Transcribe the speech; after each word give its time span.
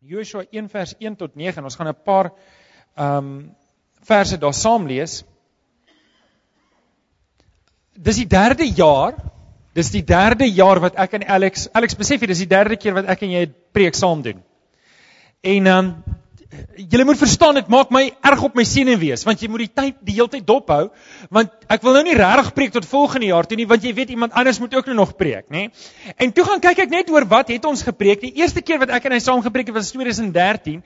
Joshua 0.00 0.44
1 0.50 0.68
vers 0.70 0.94
1 0.98 1.16
tot 1.18 1.34
9 1.34 1.58
en 1.58 1.64
ons 1.64 1.74
gaan 1.74 1.88
'n 1.88 2.02
paar 2.04 2.30
ehm 2.94 3.16
um, 3.16 3.56
verse 4.06 4.38
daar 4.38 4.54
saam 4.54 4.86
lees. 4.86 5.24
Dis 7.92 8.16
die 8.16 8.26
derde 8.26 8.64
jaar. 8.64 9.14
Dis 9.74 9.90
die 9.90 10.04
derde 10.04 10.46
jaar 10.46 10.80
wat 10.80 10.94
ek 10.94 11.12
en 11.12 11.26
Alex 11.26 11.68
Alex 11.72 11.96
besef 11.96 12.20
hier 12.20 12.28
dis 12.28 12.38
die 12.38 12.54
derde 12.54 12.76
keer 12.76 12.94
wat 12.94 13.10
ek 13.10 13.22
en 13.22 13.30
jy 13.30 13.46
preek 13.72 13.94
saam 13.94 14.22
doen. 14.22 14.42
En 15.42 15.66
ehm 15.66 15.78
um, 15.78 15.94
julle 16.76 17.04
moet 17.04 17.18
verstaan 17.20 17.58
dit 17.58 17.66
maak 17.68 17.90
my 17.92 18.06
erg 18.24 18.42
op 18.46 18.54
my 18.56 18.64
siene 18.64 18.94
wees 19.00 19.24
want 19.28 19.42
jy 19.42 19.48
moet 19.52 19.66
die 19.66 19.72
tyd 19.80 19.96
die 20.08 20.14
hele 20.16 20.30
tyd 20.32 20.46
dop 20.48 20.70
hou 20.72 20.86
want 21.34 21.52
ek 21.68 21.82
wil 21.84 21.98
nou 21.98 22.04
nie 22.06 22.14
regtig 22.16 22.48
preek 22.56 22.72
tot 22.72 22.86
volgende 22.88 23.28
jaar 23.28 23.44
toe 23.48 23.58
nie 23.60 23.66
want 23.68 23.84
jy 23.84 23.92
weet 23.96 24.14
iemand 24.14 24.32
anders 24.32 24.60
moet 24.62 24.72
ook 24.78 24.88
nou 24.88 24.96
nog 24.96 25.12
preek 25.20 25.50
nê 25.52 25.66
en 26.16 26.32
toe 26.32 26.46
gaan 26.48 26.62
kyk 26.64 26.80
ek 26.86 26.94
net 26.94 27.10
oor 27.12 27.26
wat 27.28 27.52
het 27.52 27.64
ons 27.68 27.82
gepreek. 27.84 28.22
Die 28.22 28.40
eerste 28.40 28.62
keer 28.64 28.80
wat 28.80 28.92
ek 28.94 29.08
en 29.08 29.14
hy 29.16 29.20
saam 29.22 29.42
gepreek 29.44 29.68
het 29.68 29.76
was 29.76 29.90
2013 29.92 30.80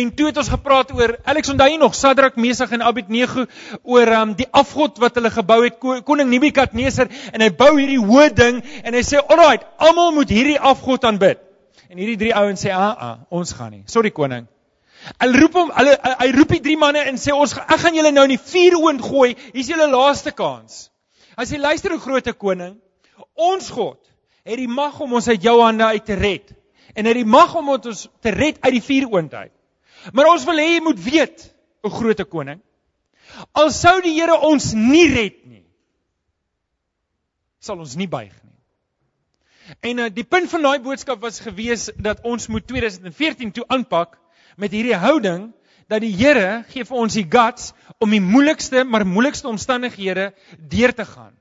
en 0.00 0.14
toe 0.16 0.30
het 0.30 0.40
ons 0.40 0.52
gepraat 0.54 0.94
oor 0.96 1.14
Alex 1.28 1.52
onthou 1.52 1.68
jy 1.68 1.76
nog 1.82 1.98
Sadrak 1.98 2.40
Mesach 2.40 2.72
en 2.72 2.84
Abednego 2.88 3.44
oor 3.82 4.14
um, 4.16 4.34
die 4.38 4.48
afgod 4.48 4.96
wat 5.02 5.20
hulle 5.20 5.32
gebou 5.34 5.60
het 5.66 5.76
koning 6.08 6.32
Nebukadneser 6.32 7.12
en 7.32 7.44
hy 7.44 7.50
bou 7.52 7.74
hierdie 7.76 8.00
hoë 8.00 8.30
ding 8.32 8.64
en 8.80 8.96
hy 8.96 9.04
sê 9.04 9.20
alright 9.20 9.68
almal 9.76 10.16
moet 10.16 10.32
hierdie 10.32 10.58
afgod 10.58 11.04
aanbid. 11.04 11.44
En 11.92 12.00
hierdie 12.00 12.16
drie 12.16 12.32
ouens 12.32 12.64
sê 12.64 12.72
ah 12.72 12.96
ah 12.96 13.14
ons 13.28 13.52
gaan 13.52 13.76
nie. 13.76 13.84
Sorry 13.92 14.14
koning 14.16 14.48
Hy 15.18 15.28
roep 15.34 15.56
hom, 15.58 15.70
hulle 15.74 15.96
hy 16.20 16.28
roep 16.36 16.54
die 16.54 16.62
drie 16.62 16.78
manne 16.78 17.02
en 17.10 17.18
sê 17.18 17.34
ons 17.34 17.54
ek 17.58 17.80
gaan 17.82 17.96
julle 17.96 18.12
nou 18.14 18.24
in 18.28 18.36
die 18.36 18.44
vuur 18.52 18.78
oond 18.78 19.02
gooi. 19.02 19.32
Hier's 19.54 19.70
julle 19.72 19.88
laaste 19.90 20.30
kans. 20.36 20.86
Hy 21.38 21.46
sê 21.48 21.58
luister 21.58 21.94
o 21.94 22.00
groot 22.02 22.28
koning, 22.38 22.76
ons 23.34 23.70
God 23.72 23.98
het 24.46 24.58
die 24.58 24.70
mag 24.70 24.98
om 25.00 25.14
ons 25.18 25.28
uit 25.30 25.42
jou 25.42 25.56
hande 25.62 25.86
uit 25.94 26.04
te 26.04 26.18
red 26.18 26.52
en 26.98 27.08
het 27.08 27.16
die 27.16 27.28
mag 27.28 27.54
om 27.56 27.72
ons 27.72 28.06
te 28.22 28.34
red 28.34 28.58
uit 28.62 28.74
die 28.74 28.84
vuur 28.84 29.08
oond 29.14 29.34
uit. 29.34 29.52
Maar 30.12 30.32
ons 30.32 30.44
wil 30.46 30.60
hê 30.60 30.68
jy 30.74 30.82
moet 30.84 31.00
weet, 31.00 31.44
o 31.82 31.90
groot 31.90 32.20
koning, 32.28 32.60
al 33.56 33.70
sou 33.74 33.94
die 34.04 34.14
Here 34.18 34.36
ons 34.44 34.72
nie 34.76 35.06
red 35.10 35.38
nie, 35.46 35.64
sal 37.62 37.80
ons 37.80 37.94
nie 37.96 38.10
buig 38.10 38.32
nie. 38.42 39.76
En 39.80 40.02
uh, 40.02 40.08
die 40.12 40.26
punt 40.26 40.50
van 40.50 40.66
daai 40.66 40.82
boodskap 40.84 41.22
was 41.22 41.40
gewees 41.40 41.88
dat 41.96 42.20
ons 42.28 42.48
moet 42.52 42.66
2014 42.66 43.54
toe 43.56 43.64
aanpak 43.72 44.18
met 44.56 44.72
hierdie 44.72 44.96
houding 44.96 45.52
dat 45.88 46.00
die 46.00 46.14
Here 46.16 46.64
gee 46.72 46.84
vir 46.84 46.96
ons 46.96 47.14
die 47.14 47.26
guts 47.28 47.72
om 48.00 48.10
die 48.10 48.22
moeilikste 48.22 48.84
maar 48.84 49.06
moeilikste 49.06 49.48
omstandighede 49.48 50.32
deur 50.58 50.94
te 50.94 51.04
gaan. 51.04 51.32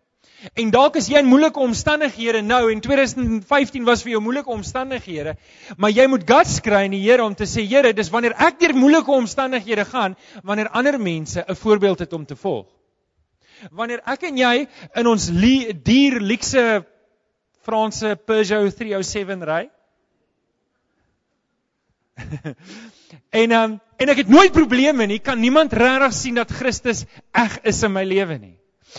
En 0.58 0.72
dalk 0.73 0.95
is 0.98 1.06
jy 1.12 1.20
in 1.22 1.30
moeilike 1.30 1.62
omstandighede 1.62 2.40
nou 2.42 2.64
en 2.73 2.80
2015 2.81 3.84
was 3.86 4.02
vir 4.02 4.16
jou 4.16 4.22
moeilike 4.26 4.50
omstandighede, 4.50 5.36
maar 5.78 5.94
jy 5.94 6.08
moet 6.09 6.26
guts 6.26 6.56
kry 6.66 6.88
in 6.88 6.95
die 6.95 7.03
Here 7.03 7.22
om 7.23 7.36
te 7.38 7.45
sê 7.45 7.62
Here, 7.70 7.94
dis 7.94 8.09
wanneer 8.09 8.34
ek 8.42 8.58
deur 8.59 8.73
moeilike 8.73 9.14
omstandighede 9.14 9.86
gaan, 9.86 10.16
wanneer 10.44 10.72
ander 10.73 10.98
mense 11.00 11.46
'n 11.48 11.56
voorbeeld 11.56 12.00
het 12.00 12.14
om 12.14 12.25
te 12.25 12.36
volg. 12.36 12.66
Wanneer 13.70 14.02
ek 14.06 14.23
en 14.23 14.38
jy 14.38 14.68
in 14.96 15.08
ons 15.08 15.30
dier 15.30 16.20
luxe 16.20 16.86
Franse 17.62 18.16
Peugeot 18.25 18.73
307 18.73 19.44
ry, 19.46 19.70
en 23.30 23.52
um, 23.52 23.78
en 24.02 24.09
ek 24.09 24.23
het 24.23 24.31
nooit 24.34 24.52
probleme 24.52 25.06
nie. 25.06 25.20
Kan 25.20 25.40
niemand 25.40 25.73
regtig 25.73 26.14
sien 26.17 26.40
dat 26.40 26.52
Christus 26.52 27.06
eg 27.31 27.59
is 27.64 27.84
in 27.84 27.94
my 27.94 28.03
lewe 28.08 28.38
nie. 28.40 28.56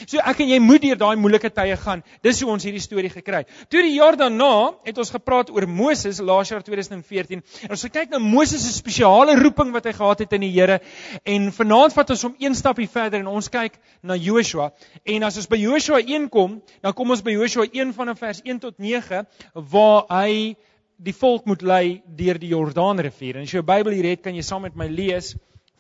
So 0.06 0.22
ek 0.24 0.40
en 0.40 0.48
jy 0.48 0.58
moet 0.62 0.82
deur 0.84 0.98
daai 1.00 1.20
moeilike 1.20 1.50
tye 1.52 1.74
gaan. 1.76 2.02
Dis 2.24 2.40
hoe 2.42 2.48
ons 2.54 2.64
hierdie 2.64 2.80
storie 2.82 3.10
gekry 3.12 3.42
het. 3.42 3.50
Toe 3.68 3.82
die 3.84 3.94
jaar 3.98 4.16
daarna 4.16 4.72
het 4.86 4.98
ons 5.02 5.12
gepraat 5.12 5.52
oor 5.52 5.66
Moses 5.68 6.20
laas 6.24 6.52
jaar 6.52 6.64
2014. 6.64 7.42
En 7.66 7.76
ons 7.76 7.84
kyk 7.92 8.14
na 8.14 8.20
Moses 8.22 8.64
se 8.64 8.72
spesiale 8.72 9.36
roeping 9.40 9.72
wat 9.74 9.90
hy 9.90 9.94
gehad 9.98 10.24
het 10.24 10.32
in 10.38 10.46
die 10.46 10.52
Here 10.54 10.80
en 11.28 11.50
vanaand 11.52 11.96
vat 11.96 12.14
ons 12.14 12.24
hom 12.28 12.36
een 12.40 12.56
stapie 12.56 12.88
verder 12.88 13.20
en 13.20 13.30
ons 13.32 13.52
kyk 13.52 13.76
na 14.00 14.16
Joshua. 14.16 14.70
En 15.04 15.28
as 15.28 15.38
ons 15.40 15.50
by 15.50 15.60
Joshua 15.60 16.00
1 16.00 16.28
kom, 16.32 16.60
dan 16.80 16.96
kom 16.96 17.12
ons 17.12 17.24
by 17.24 17.36
Joshua 17.36 17.68
1 17.68 17.92
vanaf 17.96 18.22
vers 18.22 18.42
1 18.44 18.64
tot 18.64 18.78
9 18.80 19.24
waar 19.72 20.04
hy 20.22 20.54
die 21.02 21.14
volk 21.16 21.46
moet 21.50 21.62
lei 21.66 21.86
deur 22.06 22.38
die 22.38 22.52
Jordaanrivier. 22.52 23.36
En 23.36 23.46
as 23.46 23.52
jy 23.52 23.58
jou 23.58 23.66
Bybel 23.66 23.96
hier 23.96 24.10
het, 24.12 24.22
kan 24.22 24.36
jy 24.36 24.44
saam 24.46 24.62
met 24.66 24.76
my 24.78 24.86
lees 24.90 25.32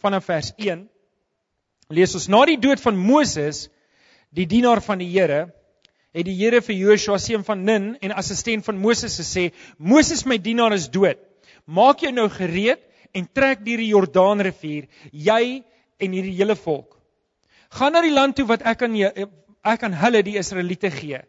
vanaf 0.02 0.26
vers 0.26 0.50
1. 0.58 0.86
Lees 1.92 2.14
ons 2.18 2.28
na 2.32 2.42
die 2.48 2.58
dood 2.60 2.82
van 2.82 2.98
Moses, 2.98 3.68
die 4.34 4.48
dienaar 4.50 4.82
van 4.82 5.02
die 5.02 5.10
Here, 5.12 5.44
het 6.12 6.26
die 6.26 6.36
Here 6.36 6.62
vir 6.64 6.76
Joshua 6.76 7.18
seun 7.22 7.44
van 7.46 7.62
Nun 7.64 7.92
en 8.02 8.16
assistent 8.18 8.66
van 8.66 8.80
Moses 8.80 9.18
gesê: 9.20 9.52
"Moses 9.78 10.24
my 10.26 10.38
dienaar 10.38 10.74
is 10.74 10.88
dood. 10.88 11.20
Maak 11.66 12.02
jou 12.02 12.12
nou 12.12 12.28
gereed 12.28 12.80
en 13.14 13.28
trek 13.32 13.64
deur 13.64 13.78
die 13.78 13.92
Jordaanrivier, 13.92 14.88
jy 15.12 15.62
en 16.00 16.12
hierdie 16.12 16.36
hele 16.36 16.56
volk. 16.56 16.98
Gaan 17.70 17.92
na 17.92 18.02
die 18.02 18.12
land 18.12 18.36
toe 18.36 18.46
wat 18.48 18.64
ek 18.66 18.82
aan 18.82 18.96
ek 19.62 19.82
aan 19.86 19.94
hulle 19.94 20.22
die 20.26 20.38
Israeliete 20.40 20.90
gee. 20.90 21.20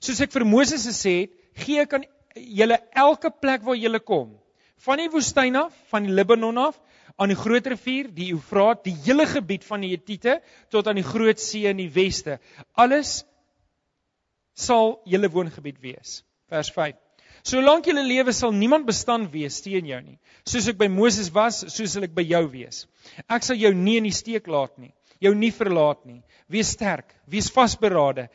Soos 0.00 0.20
ek 0.24 0.32
vir 0.32 0.44
Moses 0.48 0.86
gesê 0.88 1.14
het, 1.20 1.34
gee 1.54 1.82
ek 1.82 1.92
aan 1.94 2.06
julle 2.34 2.78
elke 2.94 3.30
plek 3.30 3.62
waar 3.62 3.78
julle 3.78 4.00
kom, 4.00 4.34
van 4.84 5.00
die 5.00 5.10
woestyn 5.10 5.56
af, 5.56 5.74
van 5.90 6.06
die 6.06 6.14
Libanon 6.14 6.58
af, 6.58 6.80
aan 7.16 7.30
die 7.30 7.38
groot 7.38 7.66
rivier, 7.70 8.08
die 8.10 8.32
Eufraat, 8.34 8.82
die 8.84 8.96
hele 9.04 9.26
gebied 9.30 9.64
van 9.64 9.84
die 9.84 9.92
Hittite 9.92 10.40
tot 10.72 10.88
aan 10.90 10.98
die 10.98 11.06
groot 11.06 11.40
see 11.40 11.68
in 11.70 11.78
die 11.78 11.90
weste. 11.94 12.40
Alles 12.74 13.22
sal 14.58 14.98
julle 15.06 15.30
woongebied 15.30 15.78
wees. 15.82 16.22
Vers 16.50 16.72
5. 16.74 16.98
Solank 17.44 17.86
julle 17.86 18.02
lewe 18.06 18.32
sal 18.32 18.54
niemand 18.56 18.86
bestand 18.88 19.30
wees 19.34 19.60
teen 19.62 19.86
jou 19.86 20.00
nie. 20.00 20.18
Soos 20.48 20.66
ek 20.72 20.78
by 20.80 20.88
Moses 20.90 21.30
was, 21.34 21.60
so 21.70 21.86
sal 21.86 22.06
ek 22.08 22.14
by 22.16 22.24
jou 22.26 22.42
wees. 22.50 22.86
Ek 23.28 23.46
sal 23.46 23.60
jou 23.60 23.70
nie 23.76 23.98
in 24.00 24.08
die 24.08 24.16
steek 24.16 24.48
laat 24.50 24.74
nie 24.80 24.94
jou 25.24 25.34
nie 25.34 25.52
verlaat 25.54 26.04
nie. 26.06 26.20
Wees 26.52 26.74
sterk, 26.76 27.14
wees 27.30 27.48
vasberade, 27.52 28.28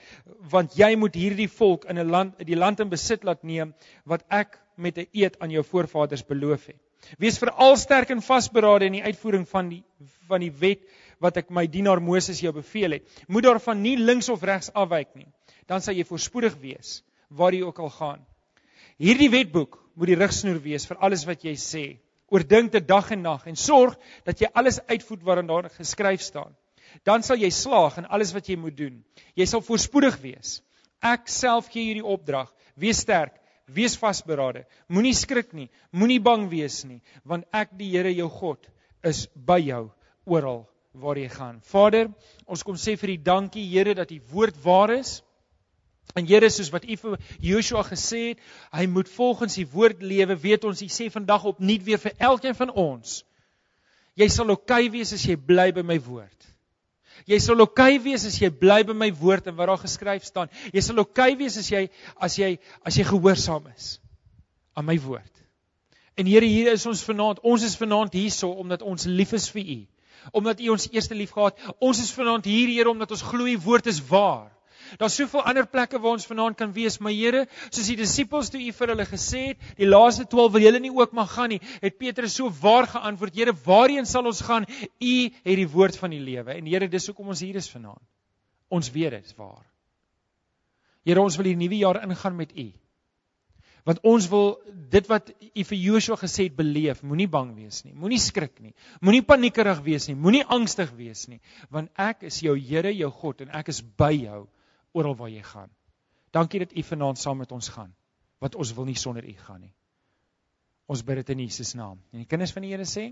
want 0.51 0.75
jy 0.79 0.95
moet 0.97 1.15
hierdie 1.15 1.49
volk 1.59 1.85
in 1.85 1.97
'n 1.97 2.09
land 2.09 2.39
die 2.45 2.57
land 2.57 2.79
in 2.79 2.89
besit 2.89 3.23
laat 3.23 3.43
neem 3.43 3.73
wat 4.05 4.25
ek 4.29 4.57
met 4.77 4.97
'n 4.97 5.07
eed 5.13 5.39
aan 5.39 5.51
jou 5.51 5.63
voorvaders 5.63 6.23
beloof 6.23 6.67
het. 6.67 6.79
Wees 7.17 7.39
veral 7.39 7.77
sterk 7.77 8.09
en 8.09 8.21
vasberade 8.21 8.85
in 8.85 8.97
die 8.99 9.03
uitvoering 9.03 9.47
van 9.47 9.69
die 9.69 9.83
van 10.27 10.41
die 10.41 10.51
wet 10.51 10.81
wat 11.19 11.37
ek 11.37 11.49
my 11.49 11.65
dienaar 11.67 12.01
Moses 12.01 12.41
jou 12.41 12.51
beveel 12.53 12.91
het. 12.91 13.03
Moet 13.27 13.43
daarvan 13.43 13.81
nie 13.81 13.97
links 13.97 14.29
of 14.29 14.43
regs 14.43 14.71
afwyk 14.73 15.15
nie. 15.15 15.27
Dan 15.67 15.81
sal 15.81 15.93
jy 15.93 16.03
voorspoedig 16.03 16.55
wees 16.61 17.03
waar 17.29 17.53
jy 17.53 17.61
ook 17.61 17.79
al 17.79 17.89
gaan. 17.89 18.25
Hierdie 18.97 19.29
wetboek 19.29 19.79
moet 19.95 20.07
die 20.07 20.15
rigsnoer 20.15 20.61
wees 20.63 20.85
vir 20.87 20.97
alles 20.97 21.25
wat 21.25 21.43
jy 21.43 21.55
sê. 21.55 21.99
Oordink 22.29 22.71
dit 22.71 22.87
dag 22.87 23.11
en 23.11 23.21
nag 23.21 23.47
en 23.47 23.55
sorg 23.55 23.97
dat 24.25 24.41
jy 24.41 24.49
alles 24.53 24.79
uitvoer 24.87 25.23
wat 25.23 25.47
daar 25.47 25.69
geskryf 25.69 26.21
staan 26.21 26.55
dan 27.07 27.23
sal 27.23 27.39
jy 27.39 27.49
slaag 27.53 27.97
in 28.01 28.07
alles 28.09 28.33
wat 28.35 28.49
jy 28.49 28.57
moet 28.59 28.77
doen. 28.77 29.03
Jy 29.35 29.45
sal 29.49 29.63
voorspoedig 29.65 30.19
wees. 30.23 30.59
Ek 30.99 31.29
self 31.31 31.69
gee 31.71 31.89
hierdie 31.89 32.05
opdrag. 32.05 32.49
Wees 32.79 33.03
sterk, 33.03 33.35
wees 33.73 33.95
vasberade. 33.99 34.65
Moenie 34.87 35.15
skrik 35.15 35.53
nie, 35.53 35.69
moenie 35.91 36.19
bang 36.23 36.47
wees 36.51 36.83
nie, 36.87 37.01
want 37.23 37.47
ek 37.55 37.75
die 37.79 37.89
Here 37.93 38.11
jou 38.13 38.29
God 38.31 38.67
is 39.05 39.27
by 39.35 39.59
jou 39.63 39.87
oral 40.25 40.65
waar 40.93 41.17
jy 41.19 41.29
gaan. 41.31 41.59
Vader, 41.69 42.09
ons 42.49 42.63
kom 42.65 42.77
sê 42.79 42.97
vir 42.99 43.15
U 43.15 43.17
dankie 43.31 43.65
Here 43.69 43.95
dat 43.95 44.11
U 44.11 44.19
woord 44.33 44.57
waar 44.63 44.93
is. 44.97 45.19
En 46.17 46.25
Here 46.25 46.49
soos 46.49 46.71
wat 46.73 46.87
U 46.89 46.97
vir 46.97 47.17
Joshua 47.39 47.83
gesê 47.85 48.31
het, 48.31 48.43
hy 48.73 48.85
moet 48.89 49.09
volgens 49.13 49.57
U 49.61 49.65
woord 49.73 50.01
lewe. 50.01 50.35
Weet 50.35 50.65
ons, 50.65 50.81
U 50.81 50.89
sê 50.89 51.09
vandag 51.13 51.45
opnuut 51.53 51.85
weer 51.85 52.01
vir 52.01 52.15
elkeen 52.17 52.57
van 52.57 52.73
ons. 52.73 53.21
Jy 54.19 54.27
sal 54.33 54.49
oukei 54.51 54.87
okay 54.87 54.93
wees 54.97 55.13
as 55.15 55.23
jy 55.23 55.37
bly 55.37 55.69
by 55.71 55.85
my 55.85 55.99
woord. 56.03 56.35
Jy 57.27 57.39
sal 57.39 57.59
oukei 57.59 57.95
okay 57.95 58.03
wees 58.03 58.25
as 58.25 58.37
jy 58.41 58.49
bly 58.49 58.83
by 58.83 58.93
my 58.93 59.09
woord 59.11 59.47
en 59.47 59.55
wat 59.57 59.67
daar 59.67 59.81
geskryf 59.81 60.23
staan. 60.23 60.51
Jy 60.73 60.81
sal 60.81 61.01
oukei 61.03 61.33
okay 61.33 61.39
wees 61.39 61.57
as 61.57 61.71
jy 61.71 61.87
as 62.19 62.37
jy 62.39 62.57
as 62.85 62.97
jy 62.97 63.07
gehoorsaam 63.09 63.67
is 63.75 63.99
aan 64.75 64.85
my 64.85 64.99
woord. 64.99 65.31
En 66.19 66.25
Here, 66.25 66.45
hier 66.45 66.71
is 66.71 66.85
ons 66.85 67.01
vanaand. 67.03 67.39
Ons 67.47 67.63
is 67.63 67.77
vanaand 67.79 68.13
hierso 68.13 68.51
omdat 68.59 68.81
ons 68.81 69.05
lief 69.07 69.33
is 69.33 69.49
vir 69.49 69.63
U. 69.63 69.79
Omdat 70.35 70.59
U 70.59 70.73
ons 70.75 70.87
eerste 70.91 71.15
lief 71.15 71.31
gehad. 71.31 71.59
Ons 71.79 72.01
is 72.03 72.11
vanaand 72.11 72.45
hier, 72.45 72.67
Here, 72.67 72.89
omdat 72.89 73.11
ons 73.15 73.23
glo 73.23 73.47
U 73.47 73.57
woord 73.63 73.87
is 73.87 74.01
waar. 74.07 74.49
Daar's 74.97 75.15
soveel 75.19 75.43
ander 75.45 75.67
plekke 75.67 75.99
waar 76.01 76.17
ons 76.17 76.27
vanaand 76.29 76.57
kan 76.57 76.73
wees, 76.73 76.97
maar 76.99 77.13
Here, 77.13 77.45
soos 77.69 77.89
die 77.91 77.97
disippels 77.99 78.49
toe 78.49 78.61
U 78.63 78.71
vir 78.79 78.93
hulle 78.93 79.05
gesê 79.09 79.43
het, 79.51 79.63
die 79.77 79.89
laaste 79.89 80.25
12 80.29 80.53
wil 80.55 80.65
julle 80.65 80.81
nie 80.83 80.93
ook 80.95 81.13
mag 81.17 81.31
gaan 81.33 81.53
nie, 81.53 81.61
het 81.83 81.97
Petrus 82.01 82.37
so 82.39 82.49
waar 82.61 82.87
geantwoord, 82.89 83.35
Here, 83.35 83.55
waarheen 83.65 84.07
sal 84.09 84.29
ons 84.29 84.41
gaan? 84.45 84.65
U 84.65 85.15
het 85.29 85.57
die 85.61 85.69
woord 85.69 85.97
van 85.99 86.15
die 86.15 86.23
lewe. 86.23 86.55
En 86.55 86.69
Here, 86.69 86.89
dis 86.89 87.09
hoekom 87.11 87.33
ons 87.35 87.43
hier 87.45 87.59
is 87.59 87.69
vanaand. 87.69 88.03
Ons 88.69 88.91
weet 88.93 89.17
dit 89.17 89.25
is 89.25 89.35
waar. 89.37 89.65
Here, 91.05 91.21
ons 91.21 91.37
wil 91.39 91.49
hier 91.49 91.57
nuwe 91.57 91.79
jaar 91.79 92.01
ingaan 92.05 92.37
met 92.37 92.53
U. 92.57 92.69
Want 93.87 94.03
ons 94.05 94.27
wil 94.29 94.51
dit 94.91 95.07
wat 95.09 95.31
U 95.31 95.63
vir 95.71 95.79
Joshua 95.79 96.17
gesê 96.19 96.49
het 96.49 96.57
beleef. 96.57 97.01
Moenie 97.01 97.29
bang 97.31 97.55
wees 97.57 97.81
nie. 97.85 97.95
Moenie 97.97 98.19
skrik 98.21 98.59
nie. 98.61 98.75
Moenie 99.01 99.23
paniekerig 99.25 99.81
wees 99.85 100.09
nie. 100.09 100.17
Moenie 100.19 100.43
angstig 100.45 100.91
wees 100.97 101.25
nie, 101.31 101.39
want 101.73 101.89
ek 101.97 102.27
is 102.29 102.41
jou 102.43 102.57
Here, 102.59 102.91
jou 102.93 103.09
God 103.21 103.45
en 103.45 103.53
ek 103.55 103.71
is 103.73 103.81
by 103.81 104.11
jou 104.17 104.43
oral 104.91 105.15
waar 105.15 105.29
jy 105.29 105.43
gaan. 105.43 105.69
Dankie 106.31 106.59
dat 106.59 106.75
U 106.75 106.83
vanaand 106.83 107.19
saam 107.19 107.37
met 107.37 107.51
ons 107.51 107.69
gaan. 107.69 107.93
Want 108.39 108.55
ons 108.55 108.73
wil 108.73 108.85
nie 108.85 108.97
sonder 108.97 109.25
U 109.25 109.35
gaan 109.45 109.61
nie. 109.61 109.73
Ons 110.89 111.03
bid 111.03 111.21
dit 111.21 111.29
in 111.29 111.39
Jesus 111.45 111.73
naam. 111.73 111.99
En 112.11 112.23
die 112.23 112.29
kinders 112.29 112.51
van 112.51 112.65
die 112.65 112.71
Here 112.71 112.85
sê: 112.85 113.11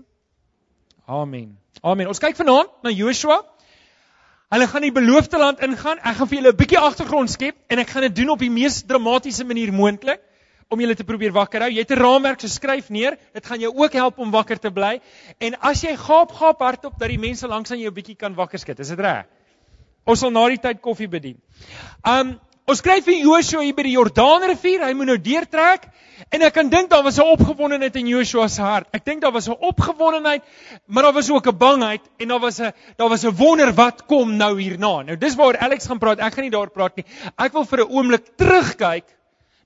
Amen. 1.06 1.58
Amen. 1.82 2.08
Ons 2.10 2.18
kyk 2.18 2.36
vanaand 2.36 2.82
na 2.82 2.90
Joshua. 2.90 3.42
Hulle 4.48 4.66
gaan 4.66 4.84
die 4.86 4.92
beloofde 4.92 5.38
land 5.38 5.60
ingaan. 5.64 6.00
Ek 6.00 6.16
gaan 6.18 6.28
vir 6.28 6.38
julle 6.38 6.52
'n 6.52 6.56
bietjie 6.56 6.80
agtergrond 6.80 7.30
skep 7.30 7.56
en 7.68 7.78
ek 7.78 7.90
gaan 7.90 8.02
dit 8.02 8.16
doen 8.16 8.30
op 8.30 8.38
die 8.38 8.50
mees 8.50 8.82
dramatiese 8.82 9.44
manier 9.44 9.72
moontlik 9.72 10.22
om 10.68 10.80
julle 10.80 10.94
te 10.94 11.04
probeer 11.04 11.32
wakker 11.32 11.64
hou. 11.64 11.70
Jy 11.70 11.84
het 11.84 11.92
'n 11.92 12.00
raamwerk, 12.00 12.40
so 12.40 12.48
skryf 12.48 12.88
neer. 12.90 13.18
Dit 13.32 13.46
gaan 13.46 13.60
jou 13.60 13.72
ook 13.76 13.92
help 13.92 14.18
om 14.18 14.30
wakker 14.30 14.58
te 14.58 14.70
bly. 14.70 15.00
En 15.38 15.54
as 15.60 15.82
jy 15.82 15.96
gaap 15.96 16.32
gaap 16.32 16.60
hardop 16.60 16.98
dat 16.98 17.08
die 17.08 17.18
mense 17.18 17.46
langs 17.46 17.70
aan 17.70 17.78
jou 17.78 17.90
'n 17.90 17.94
bietjie 17.94 18.16
kan 18.16 18.34
wakker 18.34 18.58
skud. 18.58 18.78
Is 18.78 18.88
dit 18.88 18.98
reg? 18.98 19.26
Ons 20.04 20.20
sal 20.20 20.30
na 20.30 20.48
die 20.48 20.58
tyd 20.58 20.80
koffie 20.80 21.08
bedien. 21.08 21.40
Um 22.04 22.38
ons 22.68 22.78
skryf 22.78 23.04
vir 23.04 23.22
Joshua 23.24 23.62
hier 23.64 23.74
by 23.74 23.82
die 23.82 23.96
Jordaanrivier. 23.96 24.84
Hy 24.84 24.92
moet 24.92 25.06
nou 25.06 25.16
deurtrek 25.16 25.88
En 26.34 26.42
ek 26.42 26.56
kan 26.56 26.68
dink 26.68 26.90
daar 26.90 27.04
was 27.06 27.18
'n 27.18 27.30
opgewondenheid 27.30 27.96
in 27.96 28.06
Joshua 28.06 28.48
se 28.48 28.62
hart. 28.62 28.88
Ek 28.92 29.04
dink 29.04 29.22
daar 29.22 29.32
was 29.32 29.48
'n 29.48 29.56
opgewondenheid, 29.60 30.42
maar 30.86 31.02
daar 31.02 31.12
was 31.12 31.30
ook 31.30 31.46
'n 31.46 31.56
bangheid 31.56 32.00
en 32.18 32.28
daar 32.28 32.40
was 32.40 32.58
'n 32.60 32.72
daar 32.96 33.08
was 33.08 33.24
'n 33.24 33.36
wonder 33.36 33.72
wat 33.74 34.06
kom 34.06 34.36
nou 34.36 34.60
hierna. 34.60 35.02
Nou 35.02 35.16
dis 35.16 35.34
waar 35.34 35.58
Alex 35.58 35.86
gaan 35.86 35.98
praat. 35.98 36.18
Ek 36.18 36.34
gaan 36.34 36.42
nie 36.42 36.50
daaroor 36.50 36.70
praat 36.70 36.96
nie. 36.96 37.04
Ek 37.36 37.52
wil 37.52 37.64
vir 37.64 37.78
'n 37.78 37.90
oomblik 37.90 38.36
terugkyk 38.36 39.04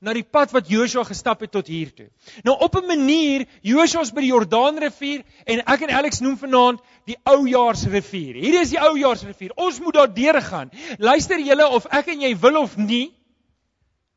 na 0.03 0.13
die 0.17 0.25
pad 0.27 0.51
wat 0.51 0.67
Joshua 0.71 1.05
gestap 1.07 1.45
het 1.45 1.53
tot 1.55 1.69
hier 1.71 1.93
toe. 1.95 2.09
Nou 2.43 2.57
op 2.59 2.75
'n 2.75 2.87
manier, 2.87 3.47
Joshua's 3.63 4.11
by 4.11 4.21
die 4.21 4.33
Jordaanrivier 4.35 5.23
en 5.47 5.63
ek 5.65 5.83
en 5.83 5.95
Alex 5.95 6.21
noem 6.21 6.37
vanaand 6.39 6.81
die 7.07 7.17
Oujaarsrivier. 7.23 8.35
Hierdie 8.35 8.61
is 8.61 8.71
die 8.71 8.81
Oujaarsrivier. 8.81 9.53
Ons 9.57 9.81
moet 9.81 9.95
daar 9.95 10.15
deurgaan. 10.15 10.71
Luister 10.99 11.39
julle 11.39 11.69
of 11.69 11.87
ek 11.87 12.09
en 12.09 12.21
jy 12.21 12.37
wil 12.37 12.57
of 12.57 12.77
nie, 12.77 13.13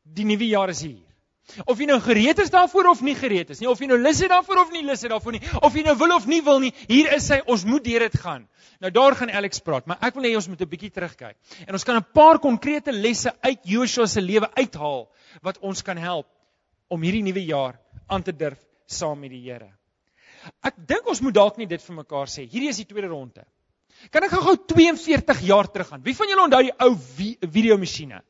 die 0.02 0.24
nuwe 0.24 0.46
jaar 0.46 0.68
is 0.68 0.82
hier. 0.82 1.06
Of 1.64 1.78
jy 1.78 1.86
nou 1.86 2.00
gereed 2.00 2.38
is 2.38 2.50
daarvoor 2.50 2.88
of 2.90 3.02
nie 3.02 3.14
gereed 3.14 3.50
is 3.50 3.60
nie, 3.60 3.68
of 3.70 3.78
jy 3.78 3.86
nou 3.86 3.98
lus 3.98 4.20
is 4.20 4.28
daarvoor 4.28 4.64
of 4.64 4.72
nie 4.72 4.82
lus 4.82 5.04
is 5.04 5.10
daarvoor 5.10 5.32
nie, 5.32 5.42
of 5.62 5.74
jy 5.74 5.84
nou 5.86 5.94
wil 5.96 6.16
of 6.16 6.26
nie 6.26 6.42
wil 6.42 6.58
nie, 6.58 6.72
hier 6.88 7.12
is 7.14 7.28
hy, 7.30 7.38
ons 7.46 7.64
moet 7.64 7.84
deur 7.84 8.00
dit 8.00 8.18
gaan. 8.18 8.48
Nou 8.80 8.90
daar 8.90 9.14
gaan 9.14 9.30
Alex 9.30 9.62
praat, 9.62 9.86
maar 9.86 10.02
ek 10.02 10.14
wil 10.18 10.24
hê 10.26 10.34
ons 10.34 10.48
moet 10.48 10.60
'n 10.60 10.68
bietjie 10.68 10.90
terugkyk. 10.90 11.36
En 11.66 11.72
ons 11.72 11.84
kan 11.84 11.96
'n 11.96 12.06
paar 12.12 12.38
konkrete 12.38 12.92
lesse 12.92 13.32
uit 13.40 13.60
Joshua 13.62 14.06
se 14.06 14.20
lewe 14.20 14.50
uithaal 14.56 15.08
wat 15.42 15.58
ons 15.60 15.82
kan 15.82 15.98
help 16.00 16.28
om 16.88 17.02
hierdie 17.02 17.24
nuwe 17.26 17.42
jaar 17.44 17.80
aan 18.06 18.22
te 18.22 18.32
durf 18.32 18.60
saam 18.86 19.20
met 19.20 19.32
die 19.34 19.42
Here. 19.42 19.72
Ek 20.62 20.78
dink 20.88 21.08
ons 21.10 21.20
moet 21.24 21.34
dalk 21.34 21.58
nie 21.58 21.66
dit 21.66 21.82
vir 21.82 21.96
mekaar 21.96 22.30
sê. 22.30 22.46
Hierdie 22.46 22.70
is 22.70 22.78
die 22.78 22.86
tweede 22.86 23.10
ronde. 23.10 23.44
Kan 24.12 24.26
ek 24.26 24.34
gou-gou 24.36 24.56
42 24.76 25.42
jaar 25.48 25.68
teruggaan? 25.72 26.02
Wie 26.04 26.14
van 26.14 26.30
julle 26.30 26.44
onthou 26.44 26.62
die 26.62 26.74
ou 26.84 26.92
videomasjiene? 27.56 28.20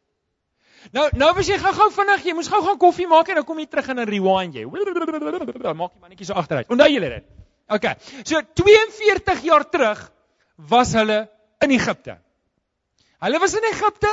Nou 0.95 1.07
nou 1.19 1.31
as 1.35 1.49
jy 1.51 1.57
gou-gou 1.61 1.89
vinnig, 1.97 2.27
jy 2.29 2.35
moes 2.39 2.51
gou 2.51 2.61
gaan 2.63 2.79
koffie 2.81 3.09
maak 3.11 3.29
en 3.33 3.41
dan 3.41 3.47
kom 3.49 3.59
jy 3.61 3.67
terug 3.71 3.91
en 3.93 4.03
dan 4.03 4.09
rewind 4.09 4.55
jy. 4.57 4.67
Maak 4.71 5.97
jy 5.97 6.05
mannetjie 6.05 6.29
so 6.29 6.39
agteruit. 6.39 6.71
Onthou 6.71 6.89
julle 6.93 7.11
dit? 7.17 7.33
OK. 7.75 7.89
So 8.23 8.43
42 8.63 9.43
jaar 9.49 9.67
terug 9.71 10.05
was 10.71 10.95
hulle 10.97 11.25
in 11.65 11.75
Egipte. 11.75 12.21
Hulle 13.25 13.39
was 13.41 13.55
in 13.57 13.65
Egipte 13.65 14.11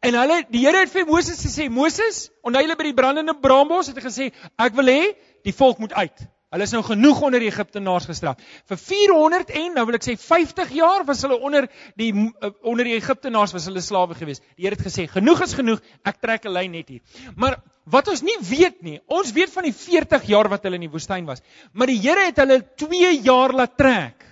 en 0.00 0.16
hulle 0.16 0.38
die 0.48 0.62
Here 0.64 0.80
het 0.80 0.92
vir 0.92 1.04
Moses 1.08 1.42
gesê 1.44 1.68
Moses, 1.68 2.30
onthou 2.40 2.62
julle 2.64 2.78
by 2.78 2.86
die 2.88 2.96
brandende 2.96 3.34
braambos 3.36 3.90
het 3.90 3.98
hy 4.00 4.06
gesê 4.06 4.30
ek 4.56 4.78
wil 4.78 4.88
hê 4.88 5.02
die 5.44 5.52
volk 5.52 5.82
moet 5.82 5.92
uit. 5.92 6.24
Hulle 6.54 6.64
is 6.64 6.72
nou 6.72 6.80
genoeg 6.86 7.20
onder 7.26 7.42
die 7.42 7.50
Egiptenaars 7.50 8.06
gestraf. 8.08 8.38
Vir 8.70 8.78
400 8.80 9.50
en 9.60 9.74
nou 9.76 9.84
wil 9.88 9.98
ek 9.98 10.06
sê 10.06 10.14
50 10.16 10.72
jaar 10.78 11.04
was 11.04 11.20
hulle 11.26 11.36
onder 11.42 11.66
die 12.00 12.12
eh, 12.14 12.52
onder 12.62 12.88
die 12.88 12.94
Egiptenaars 12.96 13.52
was 13.52 13.66
hulle 13.68 13.82
slawe 13.84 14.16
geweest. 14.16 14.44
Die 14.56 14.64
Here 14.64 14.78
het 14.78 14.86
gesê, 14.86 15.04
"Genoeg 15.10 15.42
is 15.44 15.52
genoeg, 15.58 15.82
ek 16.04 16.20
trek 16.22 16.46
'n 16.46 16.54
lyn 16.54 16.72
net 16.72 16.88
hier." 16.88 17.02
Maar 17.36 17.60
wat 17.84 18.08
ons 18.08 18.22
nie 18.22 18.38
weet 18.40 18.82
nie, 18.82 19.00
ons 19.06 19.32
weet 19.32 19.52
van 19.52 19.64
die 19.64 19.74
40 19.74 20.24
jaar 20.24 20.48
wat 20.48 20.62
hulle 20.62 20.76
in 20.76 20.88
die 20.88 20.94
woestyn 20.96 21.26
was, 21.26 21.42
maar 21.72 21.88
die 21.88 22.00
Here 22.00 22.24
het 22.26 22.36
hulle 22.36 22.62
2 22.76 23.20
jaar 23.22 23.52
laat 23.52 23.76
trek. 23.76 24.24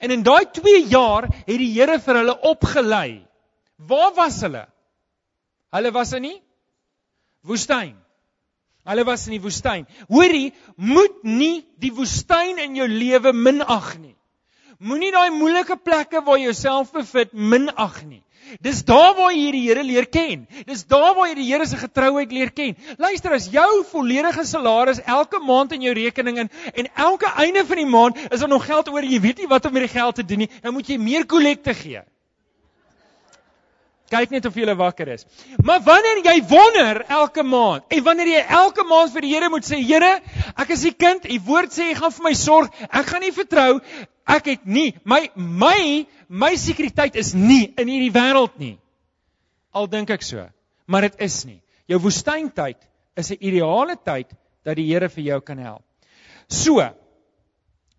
En 0.00 0.10
in 0.10 0.22
daai 0.22 0.44
2 0.52 0.86
jaar 0.86 1.24
het 1.24 1.58
die 1.58 1.72
Here 1.72 1.98
vir 1.98 2.14
hulle 2.14 2.40
opgelei. 2.40 3.33
Waar 3.76 4.14
was 4.14 4.40
hulle? 4.40 4.66
Hulle 5.74 5.92
was 5.92 6.12
in 6.12 6.22
die 6.22 6.40
woestyn. 7.42 7.94
Hulle 8.84 9.04
was 9.04 9.26
in 9.26 9.38
die 9.38 9.42
woestyn. 9.42 9.86
Hoorie, 10.08 10.52
moet 10.76 11.22
nie 11.24 11.64
die 11.80 11.92
woestyn 11.92 12.60
in 12.62 12.76
jou 12.76 12.86
lewe 12.88 13.32
minag 13.32 13.96
nie. 13.98 14.14
Moenie 14.78 15.12
daai 15.14 15.30
moeilike 15.32 15.78
plekke 15.80 16.20
waar 16.26 16.38
jy 16.38 16.50
jouself 16.50 16.92
bevind 16.92 17.32
minag 17.32 18.02
nie. 18.04 18.22
Dis 18.60 18.82
daar 18.84 19.14
waar 19.16 19.32
jy 19.32 19.50
die 19.54 19.62
Here 19.64 19.82
leer 19.82 20.06
ken. 20.12 20.44
Dis 20.68 20.84
daar 20.84 21.14
waar 21.16 21.30
jy 21.30 21.36
die 21.38 21.46
Here 21.48 21.66
se 21.66 21.78
getrouheid 21.80 22.32
leer 22.32 22.50
ken. 22.52 22.76
Luister, 23.00 23.32
as 23.32 23.48
jou 23.52 23.84
volledige 23.88 24.44
salaris 24.44 25.00
elke 25.00 25.40
maand 25.40 25.72
in 25.72 25.86
jou 25.86 25.94
rekening 25.96 26.42
in 26.44 26.50
en 26.74 26.90
elke 27.06 27.30
einde 27.40 27.64
van 27.64 27.80
die 27.80 27.88
maand 27.88 28.20
is 28.28 28.40
daar 28.44 28.52
nog 28.52 28.66
geld 28.66 28.90
oor 28.92 29.00
en 29.00 29.14
jy 29.14 29.20
weet 29.24 29.40
nie 29.42 29.48
wat 29.50 29.64
om 29.64 29.72
met 29.72 29.88
die 29.88 29.94
geld 29.96 30.20
te 30.20 30.26
doen 30.28 30.44
nie, 30.44 30.50
dan 30.60 30.76
moet 30.76 30.92
jy 30.92 30.98
meer 31.00 31.24
kollekte 31.26 31.74
gee. 31.74 32.04
Kyk 34.10 34.30
net 34.30 34.46
of 34.46 34.56
jy 34.56 34.74
wakker 34.74 35.08
is. 35.08 35.26
Maar 35.64 35.80
wanneer 35.80 36.20
jy 36.24 36.42
wonder 36.48 37.04
elke 37.08 37.42
maand 37.42 37.82
en 37.88 38.02
wanneer 38.04 38.26
jy 38.26 38.42
elke 38.48 38.84
maand 38.84 39.12
vir 39.12 39.20
die 39.22 39.34
Here 39.34 39.48
moet 39.48 39.64
sê, 39.64 39.80
Here, 39.80 40.20
ek 40.56 40.70
is 40.70 40.84
u 40.84 40.92
kind, 40.92 41.24
u 41.24 41.38
woord 41.46 41.72
sê 41.72 41.88
jy 41.90 41.94
gaan 41.94 42.12
vir 42.12 42.24
my 42.24 42.34
sorg. 42.34 42.74
Ek 42.90 43.06
gaan 43.06 43.24
nie 43.24 43.32
vertrou 43.32 43.80
ek 44.26 44.48
het 44.54 44.66
nie 44.66 44.92
my 45.04 45.28
my 45.36 46.06
my 46.28 46.54
sekuriteit 46.56 47.16
is 47.20 47.34
nie 47.36 47.72
in 47.76 47.88
hierdie 47.88 48.12
wêreld 48.14 48.56
nie. 48.58 48.76
Al 49.74 49.88
dink 49.90 50.10
ek 50.14 50.24
so, 50.24 50.42
maar 50.86 51.04
dit 51.08 51.20
is 51.26 51.36
nie. 51.44 51.60
Jou 51.90 52.00
woestyntyd 52.00 52.78
is 53.16 53.30
'n 53.30 53.40
ideale 53.40 53.96
tyd 53.96 54.32
dat 54.64 54.76
die 54.76 54.88
Here 54.88 55.08
vir 55.08 55.24
jou 55.24 55.40
kan 55.40 55.58
help. 55.58 55.84
So, 56.48 56.80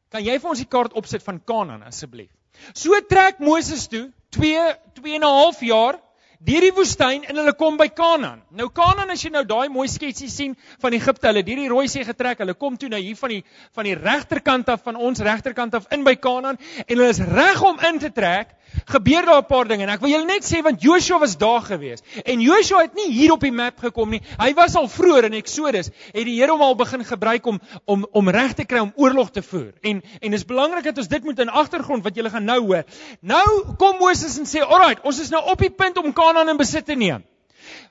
kan 0.10 0.24
jy 0.24 0.38
vir 0.40 0.50
ons 0.50 0.60
die 0.60 0.70
kaart 0.70 0.94
opsit 0.94 1.24
van 1.24 1.40
Kanaan 1.40 1.84
asseblief? 1.84 2.32
So 2.74 3.00
trek 3.02 3.40
Moses 3.40 3.88
toe 3.88 4.12
2 4.36 4.76
2 4.94 5.14
en 5.14 5.22
'n 5.22 5.24
half 5.24 5.60
jaar 5.60 6.00
deur 6.40 6.62
die 6.62 6.74
woestyn 6.76 7.24
en 7.30 7.40
hulle 7.40 7.54
kom 7.58 7.78
by 7.78 7.88
Kanaan. 7.96 8.42
Nou 8.56 8.70
Kanaan 8.76 9.14
as 9.14 9.24
jy 9.24 9.32
nou 9.34 9.44
daai 9.48 9.70
mooi 9.70 9.88
sketsie 9.92 10.30
sien 10.30 10.56
van 10.84 10.94
Egipte, 10.98 11.28
hulle 11.30 11.44
deur 11.46 11.62
die 11.62 11.70
Rooi 11.72 11.88
See 11.92 12.06
getrek, 12.06 12.42
hulle 12.44 12.56
kom 12.60 12.78
toe 12.78 12.90
nou 12.92 13.00
hier 13.02 13.18
van 13.20 13.34
die 13.36 13.42
van 13.76 13.88
die 13.88 13.96
regterkant 13.96 14.70
af 14.70 14.84
van 14.84 15.00
ons 15.00 15.24
regterkant 15.24 15.76
af 15.76 15.88
in 15.96 16.04
by 16.04 16.16
Kanaan 16.20 16.60
en 16.86 16.94
hulle 16.96 17.10
is 17.14 17.22
reg 17.24 17.64
om 17.64 17.80
in 17.90 18.00
te 18.04 18.12
trek 18.14 18.56
gebeur 18.92 19.26
daar 19.26 19.42
'n 19.42 19.46
paar 19.46 19.68
dinge 19.68 19.84
en 19.84 19.90
ek 19.90 20.02
wil 20.02 20.10
julle 20.10 20.26
net 20.26 20.44
sê 20.44 20.62
want 20.62 20.82
Joshua 20.82 21.20
was 21.20 21.38
daar 21.38 21.62
gewees. 21.62 22.02
En 22.26 22.42
Joshua 22.42 22.82
het 22.82 22.94
nie 22.94 23.12
hier 23.12 23.32
op 23.32 23.40
die 23.40 23.52
map 23.52 23.80
gekom 23.80 24.10
nie. 24.10 24.22
Hy 24.38 24.54
was 24.54 24.76
al 24.76 24.88
vroeër 24.88 25.24
in 25.24 25.34
Exodus. 25.34 25.90
Het 26.14 26.26
die 26.26 26.40
Here 26.40 26.52
hom 26.52 26.62
al 26.62 26.76
begin 26.76 27.06
gebruik 27.06 27.46
om 27.46 27.60
om 27.86 28.08
om 28.12 28.30
reg 28.30 28.54
te 28.54 28.66
kry 28.66 28.80
om 28.80 28.94
oorlog 28.96 29.32
te 29.32 29.42
voer. 29.42 29.74
En 29.82 30.04
en 30.22 30.32
dis 30.32 30.46
belangrik 30.46 30.84
dat 30.84 30.98
ons 30.98 31.08
dit 31.08 31.24
moet 31.24 31.40
in 31.40 31.50
agtergrond 31.50 32.04
wat 32.04 32.16
julle 32.16 32.30
gaan 32.30 32.44
nou 32.46 32.60
hoor. 32.60 32.84
Nou 33.22 33.76
kom 33.78 33.98
Moses 34.00 34.38
en 34.38 34.46
sê, 34.46 34.62
"Alright, 34.62 35.04
ons 35.04 35.20
is 35.20 35.30
nou 35.30 35.44
op 35.52 35.60
die 35.60 35.70
punt 35.70 35.98
om 35.98 36.14
Kanaan 36.14 36.25
in 36.50 36.58
besit 36.58 36.86
te 36.86 36.96
neem." 36.96 37.24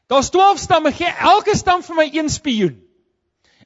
Daar's 0.07 0.31
12 0.31 0.59
stamme, 0.59 0.93
gee 0.93 1.09
elke 1.21 1.57
stam 1.57 1.83
vir 1.83 1.97
my 1.97 2.11
een 2.12 2.29
spioen. 2.29 2.83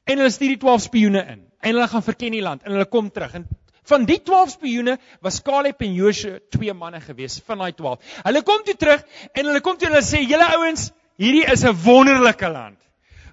En 0.05 0.17
hulle 0.17 0.29
stuur 0.29 0.47
die 0.47 0.57
12 0.57 0.81
spioene 0.81 1.25
in. 1.27 1.47
En 1.59 1.73
hulle 1.73 1.87
gaan 1.87 2.03
verken 2.03 2.31
die 2.31 2.41
land 2.41 2.63
en 2.63 2.71
hulle 2.71 2.85
kom 2.85 3.11
terug. 3.11 3.33
En 3.33 3.47
Van 3.89 4.05
die 4.05 4.19
12 4.21 4.49
spioene 4.49 4.97
was 5.25 5.41
Caleb 5.41 5.81
en 5.81 5.93
Joshua 5.97 6.37
twee 6.53 6.73
manne 6.77 6.99
gewees 7.01 7.39
van 7.45 7.63
daai 7.63 7.71
12. 7.73 8.19
Hulle 8.27 8.43
kom 8.45 8.61
toe 8.67 8.75
terug 8.77 9.01
en 9.33 9.49
hulle 9.49 9.61
kom 9.65 9.77
toe 9.77 9.87
en 9.89 9.95
hulle 9.95 10.05
sê: 10.05 10.21
"Julle 10.21 10.45
ouens, 10.57 10.91
hierdie 11.17 11.45
is 11.53 11.63
'n 11.65 11.75
wonderlike 11.85 12.49
land." 12.49 12.77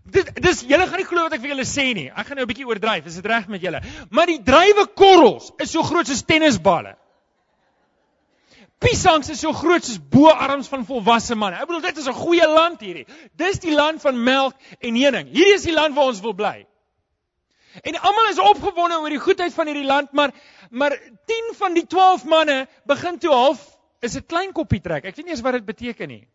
Dit 0.04 0.30
dis 0.42 0.62
julle 0.70 0.86
gaan 0.86 1.02
nie 1.02 1.08
glo 1.10 1.26
wat 1.26 1.34
ek 1.34 1.42
vir 1.42 1.50
julle 1.50 1.66
sê 1.66 1.92
nie. 1.94 2.08
Ek 2.08 2.26
gaan 2.26 2.36
nou 2.36 2.46
'n 2.46 2.52
bietjie 2.52 2.66
oordryf. 2.66 3.06
Is 3.06 3.16
dit 3.20 3.26
reg 3.26 3.48
met 3.48 3.60
julle? 3.60 3.82
Maar 4.10 4.26
die 4.26 4.42
druiwekorrels 4.42 5.52
is 5.58 5.70
so 5.70 5.82
groot 5.82 6.06
soos 6.06 6.22
tennisballe. 6.22 6.96
Piesangs 8.86 9.28
is 9.30 9.40
so 9.42 9.52
groot 9.52 9.82
soos 9.82 9.98
boarms 9.98 10.68
van 10.70 10.84
volwasse 10.86 11.34
manne. 11.34 11.58
Ek 11.58 11.66
bedoel 11.66 11.82
dit 11.88 11.96
is 11.98 12.06
'n 12.06 12.14
goeie 12.14 12.46
land 12.46 12.80
hierdie. 12.80 13.06
Dis 13.34 13.58
die 13.58 13.74
land 13.74 14.00
van 14.00 14.22
melk 14.22 14.54
en 14.78 14.94
honing. 14.94 15.26
Hierdie 15.32 15.54
is 15.54 15.66
die 15.66 15.74
land 15.74 15.94
waar 15.94 16.12
ons 16.12 16.20
wil 16.20 16.34
bly. 16.34 16.66
En 17.82 17.98
almal 17.98 18.30
is 18.30 18.38
opgewonde 18.38 19.00
oor 19.00 19.10
die 19.10 19.20
goedheid 19.20 19.52
van 19.52 19.66
hierdie 19.66 19.86
land, 19.86 20.12
maar 20.12 20.32
maar 20.70 20.94
10 21.26 21.52
van 21.58 21.74
die 21.74 21.86
12 21.86 22.24
manne 22.24 22.68
begin 22.86 23.18
toe 23.18 23.30
half 23.30 23.78
is 24.00 24.16
'n 24.16 24.26
klein 24.26 24.52
koppie 24.52 24.80
trek. 24.80 25.04
Ek 25.04 25.16
weet 25.16 25.26
nie 25.26 25.34
eens 25.34 25.42
wat 25.42 25.52
dit 25.52 25.64
beteken 25.64 26.08
nie. 26.08 26.28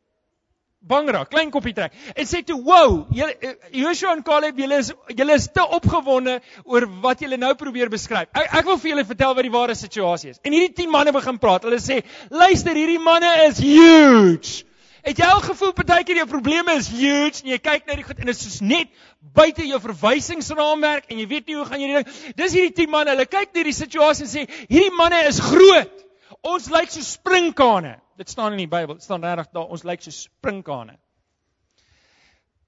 Bangra, 0.81 1.25
klein 1.29 1.51
koppie 1.53 1.75
trek. 1.77 1.93
En 2.15 2.25
sê 2.25 2.41
toe, 2.43 2.57
"Wow, 2.63 3.07
eh, 3.13 3.53
Joshua 3.71 4.13
en 4.13 4.23
Caleb, 4.23 4.57
julle 4.57 4.77
is 4.79 4.91
julle 5.07 5.33
is 5.33 5.47
te 5.53 5.61
opgewonde 5.61 6.41
oor 6.63 6.88
wat 7.01 7.19
julle 7.19 7.38
nou 7.38 7.53
probeer 7.55 7.88
beskryf. 7.89 8.27
Ek 8.33 8.50
ek 8.51 8.65
wil 8.65 8.77
vir 8.77 8.91
julle 8.91 9.05
vertel 9.05 9.35
wat 9.35 9.43
die 9.43 9.51
ware 9.51 9.75
situasie 9.75 10.29
is." 10.31 10.39
En 10.43 10.51
hierdie 10.51 10.73
10 10.73 10.89
manne 10.89 11.11
begin 11.11 11.38
praat. 11.38 11.63
Hulle 11.63 11.77
sê, 11.77 12.03
"Luister, 12.29 12.73
hierdie 12.73 13.00
manne 13.00 13.45
is 13.47 13.59
huge." 13.59 14.65
Het 15.03 15.17
jy 15.17 15.25
al 15.25 15.41
gevoel 15.41 15.71
partykeer 15.73 16.15
jou 16.15 16.27
probleme 16.27 16.73
is 16.77 16.88
huge 16.88 17.41
en 17.43 17.50
jy 17.50 17.57
kyk 17.57 17.88
na 17.88 17.95
die 17.95 18.03
goed 18.03 18.19
en 18.19 18.25
dit 18.25 18.35
is 18.35 18.41
soos 18.41 18.61
net 18.61 18.88
buite 19.33 19.65
jou 19.65 19.79
verwysingsraamwerk 19.79 21.09
en 21.09 21.17
jy 21.17 21.27
weet 21.27 21.47
nie 21.47 21.55
hoe 21.55 21.65
gaan 21.65 21.81
jy 21.81 22.03
dit 22.03 22.35
Dis 22.38 22.53
hierdie 22.53 22.73
10 22.85 22.89
manne, 22.89 23.09
hulle 23.09 23.25
kyk 23.25 23.53
na 23.53 23.63
die 23.63 23.73
situasie 23.73 24.25
en 24.25 24.29
sê 24.29 24.45
hierdie 24.67 24.93
manne 24.97 25.27
is 25.27 25.39
groot. 25.39 26.05
Ons 26.41 26.69
lyk 26.74 26.89
so 26.89 27.05
sprinkane. 27.05 28.00
Dit 28.17 28.29
staan 28.29 28.53
in 28.55 28.63
die 28.63 28.69
Bybel, 28.69 28.98
dit 28.98 29.03
staan 29.03 29.24
regtig 29.24 29.51
daar, 29.53 29.69
ons 29.69 29.83
lyk 29.83 30.01
so 30.01 30.13
sprinkane. 30.13 30.98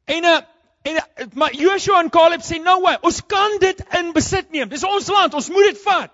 En 0.06 0.27
uh, 0.30 0.39
En 0.84 1.00
maar 1.34 1.53
Joshua 1.56 2.01
en 2.01 2.10
Caleb 2.10 2.42
sê 2.44 2.58
nou 2.60 2.82
way, 2.84 2.98
ons 3.08 3.22
kan 3.32 3.56
dit 3.63 3.84
in 4.00 4.12
besit 4.15 4.50
neem. 4.51 4.68
Dis 4.70 4.84
ons 4.84 5.08
land, 5.15 5.34
ons 5.39 5.50
moet 5.56 5.70
dit 5.70 5.80
vat. 5.86 6.12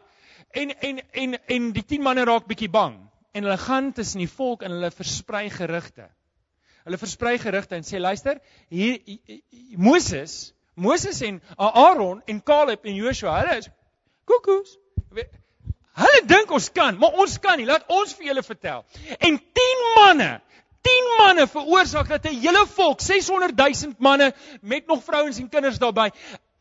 En 0.61 0.73
en 0.89 0.99
en 1.23 1.37
en 1.55 1.71
die 1.73 1.85
10 1.93 2.05
manne 2.05 2.25
raak 2.29 2.45
bietjie 2.49 2.69
bang 2.73 2.99
en 3.33 3.45
hulle 3.45 3.57
gaan 3.61 3.91
tussen 3.97 4.21
die 4.21 4.29
volk 4.29 4.61
en 4.65 4.75
hulle 4.75 4.91
versprei 4.93 5.47
gerugte. 5.53 6.05
Hulle 6.85 7.01
versprei 7.01 7.35
gerugte 7.41 7.77
en 7.77 7.85
sê 7.85 8.01
luister, 8.01 8.37
hier 8.69 9.01
Moses, 9.77 10.53
Moses 10.73 11.21
en 11.25 11.41
Aaron 11.57 12.21
en 12.25 12.41
Caleb 12.45 12.85
en 12.85 12.97
Joshua, 12.97 13.39
hulle 13.41 13.57
is 13.63 13.69
koekoes. 14.29 14.77
Hulle 15.99 16.21
dink 16.25 16.51
ons 16.51 16.69
kan, 16.71 16.97
maar 16.99 17.17
ons 17.19 17.39
kan 17.43 17.57
nie. 17.59 17.67
Laat 17.67 17.87
ons 17.87 18.13
vir 18.15 18.31
julle 18.31 18.43
vertel. 18.43 18.85
En 19.19 19.39
10 19.39 19.87
manne 19.97 20.39
10 20.85 21.07
manne 21.19 21.47
veroorsaak 21.47 22.07
dat 22.07 22.25
'n 22.25 22.39
hele 22.39 22.65
volk, 22.67 23.01
600 23.01 23.55
000 23.57 23.95
manne 23.97 24.33
met 24.61 24.87
nog 24.87 25.03
vrouens 25.03 25.37
en 25.39 25.49
kinders 25.49 25.77
daarbey, 25.77 26.11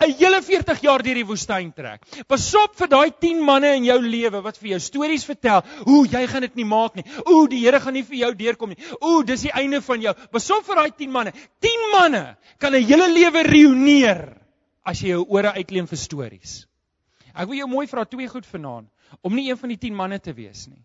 'n 0.01 0.15
hele 0.19 0.43
40 0.43 0.81
jaar 0.81 1.03
deur 1.03 1.15
die 1.15 1.27
woestyn 1.27 1.73
trek. 1.73 2.03
Pasop 2.27 2.77
vir 2.77 2.89
daai 2.89 3.11
10 3.11 3.41
manne 3.45 3.75
in 3.75 3.85
jou 3.85 4.01
lewe 4.03 4.43
wat 4.43 4.59
vir 4.59 4.69
jou 4.69 4.81
stories 4.81 5.25
vertel. 5.25 5.63
Ooh, 5.87 6.07
jy 6.07 6.27
gaan 6.27 6.41
dit 6.41 6.55
nie 6.55 6.65
maak 6.65 6.95
nie. 6.95 7.05
Ooh, 7.27 7.49
die 7.49 7.65
Here 7.65 7.81
gaan 7.81 7.95
nie 7.95 8.03
vir 8.03 8.17
jou 8.17 8.35
deurkom 8.35 8.69
nie. 8.69 8.79
Ooh, 9.01 9.25
dis 9.25 9.43
die 9.43 9.53
einde 9.53 9.81
van 9.83 10.01
jou. 10.01 10.15
Pasop 10.31 10.65
vir 10.67 10.75
daai 10.75 10.91
10 10.91 11.11
manne. 11.11 11.33
10 11.61 11.91
manne 11.93 12.37
kan 12.59 12.75
'n 12.75 12.85
hele 12.85 13.09
lewe 13.09 13.43
reuneer 13.43 14.37
as 14.85 15.01
jy 15.01 15.09
jou 15.09 15.25
ore 15.29 15.53
uitleen 15.53 15.87
vir 15.87 15.99
stories. 15.99 16.67
Ek 17.35 17.47
wil 17.47 17.57
jou 17.59 17.69
mooi 17.69 17.87
vra 17.87 18.05
twee 18.05 18.29
goed 18.29 18.47
vanaand 18.47 18.89
om 19.21 19.35
nie 19.35 19.49
een 19.51 19.59
van 19.59 19.73
die 19.73 19.79
10 19.79 19.95
manne 19.95 20.19
te 20.21 20.35
wees 20.35 20.67
nie. 20.67 20.83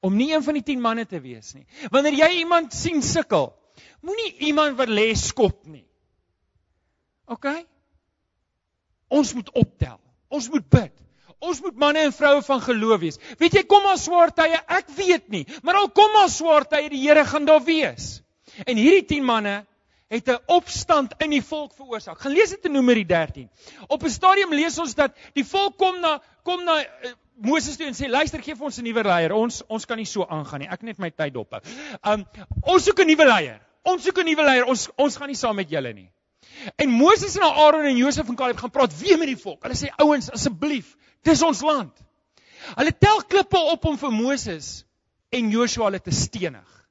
Om 0.00 0.16
nie 0.16 0.32
een 0.34 0.42
van 0.42 0.58
die 0.58 0.62
10 0.62 0.80
manne 0.80 1.06
te 1.06 1.20
wees 1.20 1.54
nie. 1.54 1.66
Wanneer 1.90 2.18
jy 2.20 2.30
iemand 2.42 2.74
sien 2.74 3.02
sukkel, 3.02 3.50
moenie 4.00 4.32
iemand 4.50 4.76
wat 4.78 4.92
lê 4.92 5.08
skop 5.18 5.64
nie. 5.66 5.86
OK? 7.26 7.48
Ons 9.08 9.34
moet 9.34 9.50
optel. 9.54 9.98
Ons 10.28 10.48
moet 10.50 10.68
bid. 10.70 10.94
Ons 11.38 11.60
moet 11.60 11.76
manne 11.78 12.06
en 12.06 12.14
vroue 12.16 12.42
van 12.42 12.62
geloof 12.64 13.00
wees. 13.02 13.18
Weet 13.40 13.58
jy, 13.58 13.62
kom 13.68 13.84
maar 13.84 13.98
swaar 14.00 14.32
tye, 14.34 14.56
ek 14.72 14.88
weet 14.96 15.26
nie, 15.32 15.44
maar 15.62 15.82
al 15.82 15.90
kom 15.94 16.14
maar 16.16 16.30
swaar 16.32 16.64
tye, 16.68 16.88
die 16.92 17.02
Here 17.02 17.26
gaan 17.28 17.44
daar 17.48 17.62
wees. 17.66 18.20
En 18.64 18.78
hierdie 18.78 19.04
10 19.18 19.26
manne 19.26 19.58
het 20.08 20.28
'n 20.28 20.38
opstand 20.46 21.14
in 21.18 21.30
die 21.30 21.42
volk 21.42 21.74
veroorsaak. 21.74 22.20
Gaan 22.20 22.32
lees 22.32 22.50
dit 22.50 22.64
in 22.64 22.72
Numeri 22.72 23.04
13. 23.06 23.50
Op 23.86 24.02
'n 24.02 24.10
stadium 24.10 24.54
lees 24.54 24.78
ons 24.78 24.94
dat 24.94 25.16
die 25.32 25.44
volk 25.44 25.76
kom 25.76 26.00
na 26.00 26.22
kom 26.42 26.64
na 26.64 26.78
uh, 26.80 27.12
Moses 27.34 27.76
toe 27.76 27.86
en 27.86 27.94
sê 27.94 28.08
luister 28.08 28.42
gee 28.42 28.54
vir 28.54 28.64
ons 28.64 28.78
'n 28.78 28.84
nuwe 28.84 29.02
leier. 29.02 29.32
Ons 29.32 29.62
ons 29.66 29.84
kan 29.84 29.96
nie 29.96 30.06
so 30.06 30.24
aangaan 30.24 30.60
nie. 30.60 30.68
Ek 30.68 30.82
net 30.82 30.98
my 30.98 31.10
tyd 31.10 31.32
dop. 31.32 31.54
Um 32.02 32.24
ons 32.62 32.84
soek 32.84 33.00
'n 33.00 33.06
nuwe 33.06 33.26
leier. 33.26 33.60
Ons 33.82 34.02
soek 34.02 34.18
'n 34.18 34.24
nuwe 34.24 34.44
leier. 34.44 34.64
Ons 34.64 34.88
ons 34.96 35.16
gaan 35.16 35.28
nie 35.28 35.36
saam 35.36 35.56
met 35.56 35.70
julle 35.70 35.92
nie. 35.92 36.10
En 36.76 36.90
Moses 36.90 37.36
en 37.36 37.42
Aaron 37.42 37.84
en 37.84 37.96
Josef 37.96 38.28
en 38.28 38.36
Caleb 38.36 38.56
gaan 38.56 38.70
praat 38.70 38.98
weer 38.98 39.18
met 39.18 39.26
die 39.26 39.36
volk. 39.36 39.62
Hulle 39.62 39.74
sê 39.74 39.90
ouens, 39.96 40.30
asseblief, 40.30 40.96
dis 41.22 41.42
ons 41.42 41.60
land. 41.60 41.92
Hulle 42.76 42.92
tel 42.98 43.22
klippe 43.28 43.58
op 43.58 43.84
om 43.84 43.98
vir 43.98 44.12
Moses 44.12 44.84
en 45.30 45.50
Joshua 45.50 45.84
hulle 45.84 46.00
te 46.00 46.14
stenig. 46.14 46.88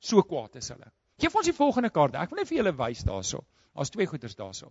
So 0.00 0.22
kwaad 0.22 0.56
is 0.56 0.68
hulle. 0.68 0.90
Geef 1.24 1.36
ons 1.40 1.48
die 1.48 1.56
volgende 1.56 1.88
kaart. 1.88 2.18
Ek 2.20 2.32
wil 2.32 2.42
net 2.42 2.50
vir 2.50 2.58
julle 2.58 2.74
wys 2.76 3.04
daarso. 3.08 3.40
Daar's 3.72 3.92
twee 3.94 4.06
goeters 4.06 4.36
daarso. 4.36 4.68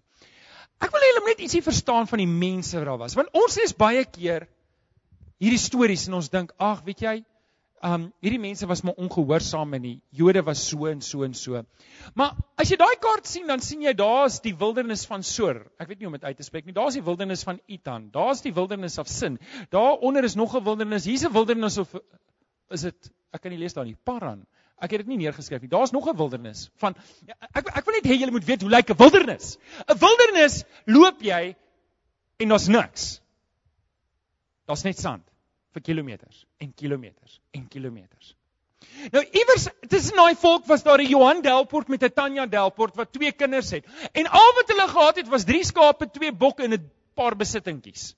Ek 0.83 0.91
wil 0.93 1.01
hê 1.01 1.07
julle 1.09 1.23
moet 1.25 1.33
net 1.33 1.47
ietsie 1.47 1.63
verstaan 1.65 2.05
van 2.09 2.21
die 2.21 2.29
mense 2.29 2.77
wat 2.77 2.85
daar 2.91 2.99
was. 3.01 3.15
Want 3.17 3.33
ons 3.33 3.57
lees 3.57 3.73
baie 3.73 4.03
keer 4.05 4.45
hierdie 5.41 5.61
stories 5.61 6.07
en 6.07 6.19
ons 6.19 6.29
dink, 6.29 6.53
"Ag, 6.61 6.83
weet 6.85 7.01
jy, 7.01 7.15
um 7.83 8.05
hierdie 8.23 8.39
mense 8.39 8.67
was 8.67 8.81
maar 8.87 8.95
ongehoorsaam 9.01 9.73
en 9.73 9.81
die 9.81 9.95
Jode 10.15 10.43
was 10.47 10.61
so 10.69 10.87
en 10.87 11.01
so 11.01 11.23
en 11.23 11.33
so. 11.33 11.63
Maar 12.15 12.37
as 12.61 12.71
jy 12.71 12.77
daai 12.79 12.95
kaart 13.03 13.27
sien, 13.27 13.47
dan 13.47 13.59
sien 13.59 13.81
jy 13.83 13.93
daar's 13.93 14.39
die 14.45 14.53
wildernis 14.55 15.05
van 15.09 15.23
Sor. 15.23 15.59
Ek 15.79 15.89
weet 15.89 15.99
nie 15.99 16.07
hoe 16.07 16.13
om 16.13 16.19
dit 16.19 16.23
uit 16.29 16.37
te 16.37 16.47
spreek 16.47 16.65
nie. 16.65 16.75
Daar's 16.77 16.95
die 16.95 17.03
wildernis 17.03 17.43
van 17.43 17.59
Itan. 17.67 18.09
Daar's 18.13 18.41
die 18.45 18.53
wildernis 18.53 18.95
van 18.95 19.05
Sin. 19.05 19.39
Daaronder 19.69 20.23
is 20.23 20.35
nog 20.35 20.55
'n 20.55 20.63
wildernis. 20.63 21.05
Hier's 21.05 21.25
'n 21.25 21.33
wildernis 21.33 21.77
of 21.77 21.93
is 22.69 22.81
dit 22.81 23.11
ek 23.33 23.41
kan 23.41 23.51
nie 23.51 23.59
lees 23.59 23.73
daar 23.73 23.85
nie. 23.85 23.97
Paran. 24.03 24.45
Ek 24.81 24.91
het 24.91 25.03
dit 25.03 25.07
nie 25.07 25.17
neergeskryf 25.17 25.61
nie. 25.61 25.69
Daar's 25.69 25.91
nog 25.91 26.07
'n 26.07 26.17
wildernis 26.17 26.69
van 26.75 26.95
ek 27.53 27.67
ek 27.77 27.85
wil 27.85 27.93
net 27.95 28.05
hê 28.05 28.19
julle 28.19 28.31
moet 28.31 28.45
weet 28.45 28.61
hoe 28.61 28.69
lyk 28.69 28.89
'n 28.89 28.97
wildernis. 28.97 29.57
'n 29.87 29.97
Wildernis 29.97 30.63
loop 30.85 31.21
jy 31.21 31.55
en 32.37 32.47
daar's 32.47 32.67
niks. 32.67 33.21
Daar's 34.65 34.83
net 34.83 34.99
sand 34.99 35.23
vir 35.73 35.81
kilometers 35.81 36.45
en 36.59 36.73
kilometers 36.73 37.39
en 37.51 37.67
kilometers. 37.67 38.35
Nou 39.11 39.23
iewers 39.23 39.67
tussen 39.89 40.15
daai 40.15 40.35
volk 40.35 40.65
was 40.65 40.83
daar 40.83 41.01
'n 41.01 41.09
Johan 41.09 41.41
Delport 41.41 41.87
met 41.87 42.03
'n 42.03 42.13
Tanya 42.13 42.45
Delport 42.45 42.95
wat 42.95 43.11
twee 43.11 43.31
kinders 43.31 43.71
het. 43.71 43.85
En 44.13 44.27
al 44.27 44.53
wat 44.55 44.67
hulle 44.67 44.87
gehad 44.87 45.15
het 45.15 45.27
was 45.27 45.43
drie 45.43 45.63
skape, 45.63 46.09
twee 46.11 46.31
bokke 46.31 46.63
en 46.63 46.73
'n 46.73 46.91
paar 47.13 47.35
besittingkies. 47.35 48.15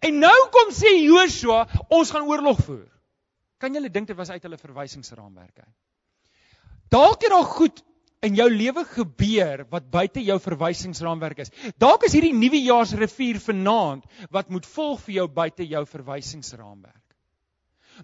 En 0.00 0.18
nou 0.18 0.48
kom 0.50 0.72
sê 0.72 0.90
Joshua, 1.02 1.66
ons 1.88 2.10
gaan 2.10 2.26
oorlog 2.26 2.58
voer. 2.64 2.97
Kan 3.58 3.74
julle 3.74 3.90
dink 3.90 4.06
dit 4.06 4.16
was 4.16 4.30
uit 4.30 4.42
hulle 4.42 4.58
verwysingsraamwerk 4.60 5.64
uit? 5.64 5.76
Dalk 6.88 7.22
het 7.22 7.34
daar 7.34 7.44
goed 7.44 7.82
in 8.24 8.34
jou 8.34 8.48
lewe 8.50 8.84
gebeur 8.88 9.64
wat 9.70 9.90
buite 9.90 10.22
jou 10.24 10.38
verwysingsraamwerk 10.42 11.44
is. 11.44 11.52
Dalk 11.78 12.06
is 12.08 12.14
hierdie 12.16 12.34
nuwejaarsrivier 12.34 13.38
vanaand 13.42 14.06
wat 14.34 14.50
moet 14.50 14.66
volg 14.66 15.02
vir 15.06 15.14
jou 15.20 15.26
buite 15.28 15.66
jou 15.68 15.84
verwysingsraamwerk. 15.86 17.04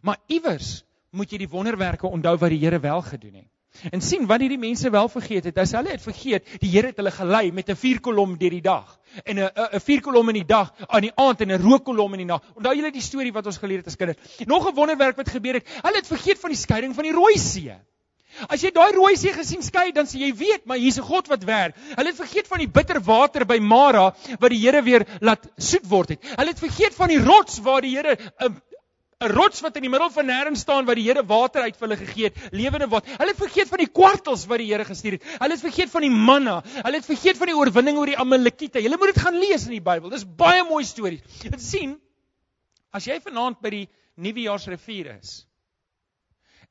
Maar 0.03 0.21
iewers 0.27 0.83
moet 1.15 1.33
jy 1.33 1.45
die 1.45 1.51
wonderwerke 1.51 2.11
onthou 2.11 2.37
wat 2.39 2.55
die 2.55 2.63
Here 2.63 2.81
wel 2.83 3.03
gedoen 3.07 3.43
het. 3.43 3.54
En 3.91 4.01
sien 4.01 4.27
wat 4.27 4.41
hierdie 4.41 4.59
mense 4.59 4.91
wel 4.91 5.09
vergeet 5.09 5.45
het. 5.45 5.59
As 5.59 5.73
hulle 5.75 5.91
het 5.91 6.03
vergeet, 6.03 6.47
die 6.63 6.71
Here 6.71 6.93
het 6.93 7.01
hulle 7.01 7.11
gelei 7.11 7.51
met 7.53 7.71
'n 7.71 7.77
vuurkolom 7.77 8.37
deur 8.39 8.51
die 8.51 8.63
dag 8.63 8.99
en 9.25 9.39
'n 9.39 9.51
'n 9.51 9.81
vuurkolom 9.81 10.29
in 10.29 10.35
die 10.35 10.47
dag 10.47 10.73
aan 10.87 11.03
die 11.03 11.15
aand 11.15 11.41
en 11.41 11.53
'n 11.53 11.63
rookkolom 11.63 12.13
in 12.13 12.19
die 12.19 12.27
nag. 12.27 12.43
Onthou 12.55 12.75
julle 12.75 12.93
die 12.93 13.03
storie 13.03 13.33
wat 13.33 13.47
ons 13.47 13.59
geleer 13.59 13.79
het 13.79 13.87
as 13.87 13.97
kinders? 13.97 14.19
Nog 14.47 14.69
'n 14.69 14.75
wonderwerk 14.75 15.17
wat 15.17 15.29
gebeur 15.29 15.55
het. 15.55 15.69
Hulle 15.83 15.97
het 15.97 16.07
vergeet 16.07 16.39
van 16.39 16.51
die 16.51 16.59
skeiding 16.59 16.95
van 16.95 17.05
die 17.05 17.13
Rooi 17.13 17.39
See. 17.39 17.75
As 18.49 18.63
jy 18.63 18.73
daai 18.75 18.93
rooi 18.93 19.15
see 19.17 19.33
gesien 19.33 19.63
skei, 19.63 19.93
dan 19.95 20.09
sê 20.11 20.19
jy 20.19 20.33
weet, 20.35 20.67
maar 20.67 20.81
hier's 20.83 20.99
'n 20.99 21.07
God 21.07 21.29
wat 21.29 21.45
werk. 21.45 21.77
Hulle 21.95 22.09
het 22.09 22.17
vergeet 22.17 22.49
van 22.49 22.59
die 22.59 22.69
bitter 22.69 23.01
water 23.01 23.45
by 23.45 23.59
Mara 23.59 24.15
wat 24.41 24.51
die 24.51 24.59
Here 24.59 24.83
weer 24.83 25.07
laat 25.21 25.47
soet 25.57 25.87
word 25.89 26.09
het. 26.09 26.25
Hulle 26.37 26.51
het 26.51 26.59
vergeet 26.59 26.95
van 26.95 27.09
die 27.09 27.23
rots 27.23 27.61
waar 27.61 27.81
die 27.81 27.95
Here 27.97 28.17
'n 28.41 28.61
'n 29.25 29.33
rots 29.33 29.63
wat 29.65 29.77
in 29.77 29.87
die 29.87 29.91
middel 29.91 30.11
van 30.11 30.27
nêrens 30.29 30.63
staan 30.65 30.85
waar 30.85 30.99
die 30.99 31.07
Here 31.07 31.25
water 31.27 31.63
uit 31.63 31.77
vir 31.77 31.89
hulle 31.89 31.99
gegee 32.01 32.29
het, 32.29 32.37
lewende 32.53 32.89
water. 32.89 33.11
Hulle 33.17 33.33
het 33.33 33.41
vergeet 33.41 33.69
van 33.69 33.79
die 33.79 33.89
kwartels 33.89 34.47
wat 34.51 34.59
die 34.59 34.69
Here 34.71 34.85
gestuur 34.85 35.17
het. 35.19 35.25
Hulle 35.41 35.57
het 35.57 35.65
vergeet 35.65 35.91
van 35.91 36.05
die 36.07 36.11
manna. 36.11 36.61
Hulle 36.83 37.01
het 37.01 37.09
vergeet 37.09 37.41
van 37.41 37.51
die 37.51 37.57
oorwinning 37.57 37.99
oor 37.99 38.13
die 38.13 38.19
Amalekiete. 38.19 38.83
Jy 38.83 38.93
moet 38.97 39.15
dit 39.15 39.23
gaan 39.25 39.39
lees 39.39 39.65
in 39.65 39.77
die 39.79 39.85
Bybel. 39.85 40.11
Dis 40.13 40.25
baie 40.25 40.65
mooi 40.69 40.85
stories. 40.85 41.25
Dit 41.43 41.63
sien 41.63 41.97
as 42.95 43.09
jy 43.09 43.19
vanaand 43.21 43.61
by 43.65 43.71
die 43.75 43.87
Nuwejaarsrivier 44.23 45.17
is 45.17 45.43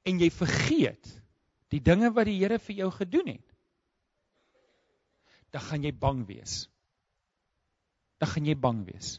en 0.08 0.20
jy 0.20 0.30
vergeet 0.32 1.10
die 1.74 1.82
dinge 1.84 2.12
wat 2.16 2.28
die 2.30 2.38
Here 2.40 2.60
vir 2.60 2.76
jou 2.84 2.90
gedoen 2.94 3.34
het, 3.34 3.50
dan 5.54 5.64
gaan 5.68 5.84
jy 5.86 5.94
bang 5.96 6.24
wees. 6.28 6.68
Dan 8.22 8.32
gaan 8.32 8.48
jy 8.48 8.56
bang 8.60 8.84
wees. 8.88 9.18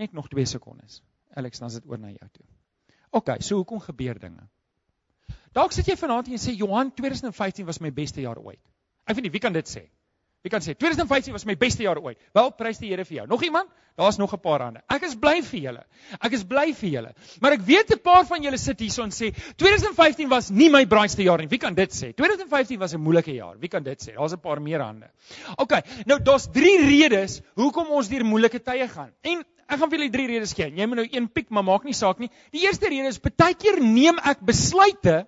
Net 0.00 0.12
nog 0.16 0.28
2 0.32 0.46
sekondes. 0.48 1.02
Alex, 1.36 1.58
dan 1.60 1.68
is 1.68 1.76
dit 1.78 1.86
oor 1.86 1.98
na 2.00 2.08
jou 2.08 2.28
toe. 2.32 2.46
OK, 3.10 3.34
so 3.44 3.60
hoekom 3.60 3.82
gebeur 3.84 4.18
dinge? 4.18 4.46
Dalk 5.52 5.74
sit 5.74 5.88
jy 5.90 5.96
vanaand 5.98 6.30
en 6.30 6.40
sê 6.40 6.54
Johan 6.56 6.92
2015 6.94 7.66
was 7.68 7.80
my 7.84 7.90
beste 7.92 8.22
jaar 8.24 8.38
ooit. 8.38 8.62
Ek 9.04 9.18
weet 9.18 9.26
nie 9.26 9.34
wie 9.34 9.42
kan 9.42 9.52
dit 9.52 9.68
sê. 9.68 9.88
Wie 10.40 10.48
kan 10.48 10.62
sê 10.64 10.72
2015 10.72 11.34
was 11.36 11.44
my 11.44 11.56
beste 11.60 11.84
jaar 11.84 11.98
ooit? 12.00 12.16
Wel, 12.32 12.48
prys 12.56 12.78
die 12.80 12.88
Here 12.88 13.04
vir 13.04 13.18
jou. 13.18 13.26
Nog 13.28 13.42
iemand? 13.44 13.68
Daar's 13.98 14.16
nog 14.16 14.32
'n 14.32 14.40
paar 14.40 14.62
hande. 14.62 14.80
Ek 14.88 15.02
is 15.02 15.14
bly 15.14 15.42
vir 15.42 15.60
julle. 15.60 15.84
Ek 16.20 16.32
is 16.32 16.44
bly 16.44 16.72
vir 16.72 16.90
julle. 16.90 17.12
Maar 17.40 17.52
ek 17.52 17.60
weet 17.60 17.92
'n 17.92 17.98
paar 17.98 18.24
van 18.24 18.42
julle 18.42 18.56
sit 18.56 18.80
hierso 18.80 19.02
en 19.02 19.10
sê 19.10 19.34
2015 19.56 20.28
was 20.28 20.50
nie 20.50 20.70
my 20.70 20.86
braaiste 20.86 21.22
jaar 21.22 21.38
nie. 21.38 21.48
Wie 21.48 21.58
kan 21.58 21.74
dit 21.74 21.90
sê? 21.90 22.14
2015 22.14 22.78
was 22.78 22.94
'n 22.94 23.00
moeilike 23.00 23.34
jaar. 23.34 23.58
Wie 23.58 23.68
kan 23.68 23.82
dit 23.82 24.00
sê? 24.00 24.14
Daar's 24.14 24.32
'n 24.32 24.40
paar 24.40 24.62
meer 24.62 24.80
hande. 24.80 25.10
OK. 25.58 25.72
Nou, 26.06 26.22
daar's 26.22 26.48
3 26.50 26.78
redes 26.78 27.42
hoekom 27.54 27.90
ons 27.90 28.08
deur 28.08 28.24
moeilike 28.24 28.62
tye 28.62 28.88
gaan. 28.88 29.12
En 29.20 29.44
ek 29.70 29.78
gaan 29.78 29.90
vir 29.90 29.98
julle 29.98 30.12
3 30.18 30.26
redes 30.34 30.54
gee. 30.58 30.70
Jy 30.76 30.86
moet 30.90 31.02
nou 31.02 31.08
een 31.08 31.28
piek, 31.30 31.50
maar 31.50 31.66
maak 31.66 31.84
nie 31.86 31.96
saak 31.96 32.18
nie. 32.18 32.30
Die 32.52 32.66
eerste 32.66 32.90
rede 32.90 33.12
is 33.12 33.20
baie 33.22 33.54
keer 33.54 33.80
neem 33.80 34.18
ek 34.18 34.42
besluite 34.44 35.24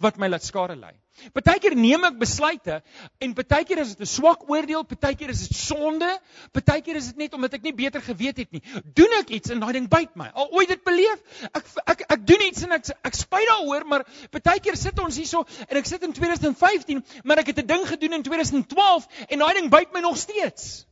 wat 0.00 0.16
my 0.16 0.30
laat 0.30 0.44
skade 0.46 0.76
ly. 0.78 0.94
Partykeer 1.36 1.74
neem 1.76 2.04
ek 2.08 2.16
besluite 2.20 2.78
en 3.20 3.34
partykeer 3.36 3.82
is 3.82 3.92
dit 3.92 4.00
'n 4.06 4.08
swak 4.08 4.46
oordeel, 4.48 4.84
partykeer 4.88 5.30
is 5.34 5.42
dit 5.48 5.56
sonde, 5.56 6.08
partykeer 6.52 6.96
is 6.96 7.10
dit 7.12 7.16
net 7.16 7.34
omdat 7.34 7.54
ek 7.58 7.62
nie 7.62 7.74
beter 7.76 8.00
geweet 8.00 8.38
het 8.40 8.52
nie. 8.52 8.62
Doen 8.94 9.18
ek 9.18 9.30
iets 9.36 9.50
en 9.50 9.60
daai 9.60 9.72
ding 9.72 9.88
byt 9.88 10.16
my. 10.16 10.30
Al 10.32 10.48
ooit 10.56 10.68
dit 10.68 10.84
beleef, 10.84 11.20
ek 11.52 11.64
ek 11.86 12.04
ek 12.08 12.26
doen 12.26 12.46
iets 12.48 12.62
en 12.64 12.72
ek 12.72 12.88
ek 13.04 13.14
spyt 13.14 13.48
daaroor, 13.52 13.84
maar 13.84 14.06
partykeer 14.30 14.76
sit 14.76 14.98
ons 14.98 15.16
hierso 15.16 15.44
en 15.68 15.76
ek 15.76 15.86
sit 15.86 16.02
in 16.02 16.12
2015, 16.12 17.04
maar 17.24 17.38
ek 17.38 17.52
het 17.52 17.58
'n 17.58 17.66
ding 17.66 17.86
gedoen 17.86 18.12
in 18.14 18.22
2012 18.22 19.06
en 19.28 19.38
daai 19.38 19.54
ding 19.54 19.70
byt 19.70 19.92
my 19.92 20.00
nog 20.00 20.16
steeds. 20.16 20.86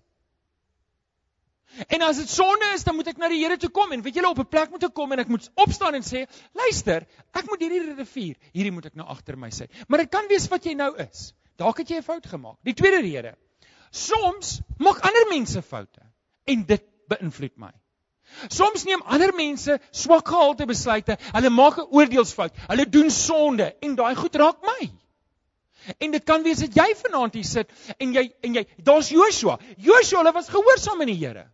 En 1.86 2.02
as 2.02 2.16
dit 2.16 2.28
sonde 2.30 2.70
is, 2.74 2.84
dan 2.84 2.96
moet 2.98 3.06
ek 3.12 3.18
na 3.18 3.28
die 3.28 3.38
Here 3.42 3.56
toe 3.56 3.70
kom 3.70 3.92
en 3.92 4.02
weet 4.02 4.18
julle 4.18 4.30
op 4.30 4.38
'n 4.42 4.48
plek 4.50 4.70
moet 4.70 4.84
ek 4.84 4.94
kom 4.94 5.12
en 5.12 5.18
ek 5.18 5.28
moet 5.28 5.50
opstaan 5.54 5.94
en 5.94 6.02
sê, 6.02 6.26
luister, 6.52 7.06
ek 7.34 7.46
moet 7.46 7.60
hierdie 7.60 7.94
rivier, 7.94 8.36
hierdie 8.52 8.72
moet 8.72 8.86
ek 8.86 8.94
nou 8.94 9.06
agter 9.06 9.36
my 9.36 9.50
sit. 9.50 9.70
Maar 9.88 9.98
dit 9.98 10.10
kan 10.10 10.26
wees 10.28 10.48
wat 10.48 10.64
jy 10.64 10.74
nou 10.74 10.96
is. 10.96 11.34
Dalk 11.56 11.78
het 11.78 11.88
jy 11.88 11.98
'n 11.98 12.02
fout 12.02 12.26
gemaak. 12.26 12.56
Die 12.64 12.74
tweede 12.74 13.00
rede. 13.00 13.34
Soms 13.90 14.60
maak 14.78 15.00
ander 15.00 15.26
mense 15.28 15.62
foute 15.62 16.02
en 16.46 16.64
dit 16.64 16.82
beïnvloed 17.08 17.56
my. 17.56 17.72
Soms 18.48 18.84
neem 18.84 19.02
ander 19.02 19.32
mense 19.34 19.78
swak 19.90 20.28
gehalte 20.28 20.66
besluite. 20.66 21.16
Hulle 21.32 21.50
maak 21.50 21.78
'n 21.78 21.88
oordeelsfout. 21.90 22.54
Hulle 22.68 22.88
doen 22.88 23.10
sonde 23.10 23.74
en 23.80 23.94
daai 23.94 24.14
goed 24.14 24.34
raak 24.34 24.62
my. 24.62 24.90
En 25.98 26.10
dit 26.10 26.24
kan 26.24 26.42
wees 26.42 26.58
dat 26.58 26.74
jy 26.74 26.94
vanaand 26.94 27.34
hier 27.34 27.44
sit 27.44 27.70
en 27.98 28.12
jy 28.12 28.32
en 28.42 28.54
jy 28.54 28.66
daar's 28.76 29.08
Joshua. 29.08 29.58
Joshua, 29.76 30.18
hulle 30.18 30.32
was 30.32 30.48
gehoorsaam 30.48 31.00
aan 31.00 31.06
die 31.06 31.26
Here. 31.26 31.46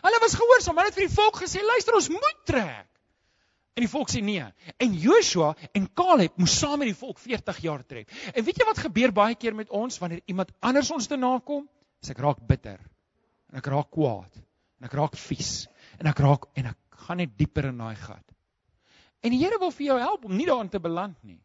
Hulle 0.00 0.20
was 0.22 0.36
gehoorsaam. 0.38 0.78
Hulle 0.78 0.92
het 0.92 0.98
vir 0.98 1.08
die 1.08 1.14
volk 1.14 1.42
gesê, 1.42 1.62
"Luister, 1.62 1.94
ons 1.94 2.08
moet 2.08 2.40
trek." 2.44 2.86
En 3.74 3.84
die 3.84 3.90
volk 3.90 4.10
sê 4.10 4.20
nee. 4.20 4.44
En 4.76 4.94
Joshua 4.94 5.54
en 5.72 5.92
Caleb 5.94 6.36
moes 6.36 6.58
saam 6.58 6.78
met 6.82 6.90
die 6.90 6.98
volk 6.98 7.18
40 7.18 7.60
jaar 7.64 7.84
trek. 7.86 8.10
En 8.34 8.44
weet 8.44 8.58
jy 8.60 8.66
wat 8.66 8.78
gebeur 8.78 9.12
baie 9.12 9.34
keer 9.34 9.54
met 9.54 9.70
ons 9.70 9.98
wanneer 9.98 10.20
iemand 10.26 10.50
anders 10.60 10.90
ons 10.90 11.06
te 11.06 11.16
nakom? 11.16 11.68
As 12.02 12.10
ek 12.10 12.18
raak 12.18 12.42
bitter 12.48 12.80
en 13.50 13.58
ek 13.60 13.66
raak 13.66 13.90
kwaad 13.90 14.36
en 14.80 14.88
ek 14.88 14.92
raak 14.92 15.16
vies 15.16 15.68
en 15.98 16.10
ek 16.10 16.18
raak 16.18 16.46
en 16.60 16.66
ek 16.72 17.00
gaan 17.06 17.20
net 17.22 17.36
dieper 17.38 17.70
in 17.70 17.80
daai 17.80 17.96
gat. 17.96 18.24
En 19.22 19.32
die 19.34 19.40
Here 19.40 19.58
wil 19.60 19.72
vir 19.74 19.86
jou 19.86 19.98
help 20.00 20.24
om 20.24 20.36
nie 20.36 20.48
daarin 20.48 20.70
te 20.72 20.80
beland 20.80 21.16
nie. 21.24 21.40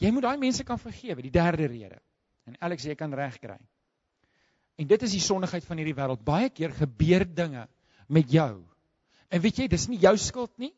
Jy 0.00 0.10
moet 0.10 0.24
daai 0.24 0.38
mense 0.40 0.64
kan 0.64 0.80
vergewe, 0.80 1.22
die 1.22 1.32
derde 1.32 1.68
rede. 1.70 2.00
En 2.48 2.56
Alex, 2.60 2.84
jy 2.88 2.96
kan 2.98 3.12
regkry. 3.14 3.58
En 4.80 4.86
dit 4.86 5.02
is 5.02 5.16
die 5.16 5.20
sondigheid 5.20 5.64
van 5.64 5.80
hierdie 5.80 5.96
wêreld. 5.96 6.22
Baie 6.24 6.50
keer 6.50 6.72
gebeur 6.76 7.26
dinge 7.34 7.66
met 8.08 8.30
jou. 8.32 8.62
En 9.32 9.40
weet 9.40 9.62
jy, 9.62 9.68
dis 9.68 9.88
nie 9.88 10.00
jou 10.02 10.16
skuld 10.20 10.52
nie 10.60 10.72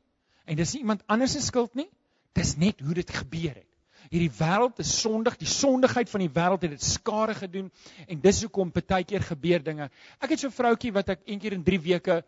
en 0.44 0.58
dis 0.58 0.74
nie 0.74 0.82
iemand 0.84 1.04
anders 1.08 1.32
se 1.32 1.40
skuld 1.40 1.74
nie. 1.74 1.88
Dis 2.36 2.56
net 2.60 2.82
hoe 2.84 2.94
dit 2.94 3.10
gebeur 3.10 3.54
het. 3.54 3.70
Hierdie 4.12 4.32
wêreld 4.36 4.80
is 4.82 4.90
sondig, 5.00 5.38
die 5.40 5.48
sondigheid 5.48 6.10
van 6.10 6.20
die 6.20 6.30
wêreld 6.30 6.66
het 6.66 6.74
dit 6.74 6.84
skade 6.84 7.34
gedoen 7.38 7.70
en 8.06 8.20
dis 8.20 8.42
hoekom 8.44 8.72
baie 8.74 9.06
keer 9.08 9.24
gebeur 9.24 9.62
dinge. 9.64 9.88
Ek 10.20 10.34
het 10.34 10.40
so 10.40 10.48
'n 10.48 10.58
vroutjie 10.58 10.92
wat 10.92 11.08
ek 11.08 11.20
een 11.24 11.40
keer 11.40 11.52
in 11.52 11.64
3 11.64 11.80
weke 11.80 12.22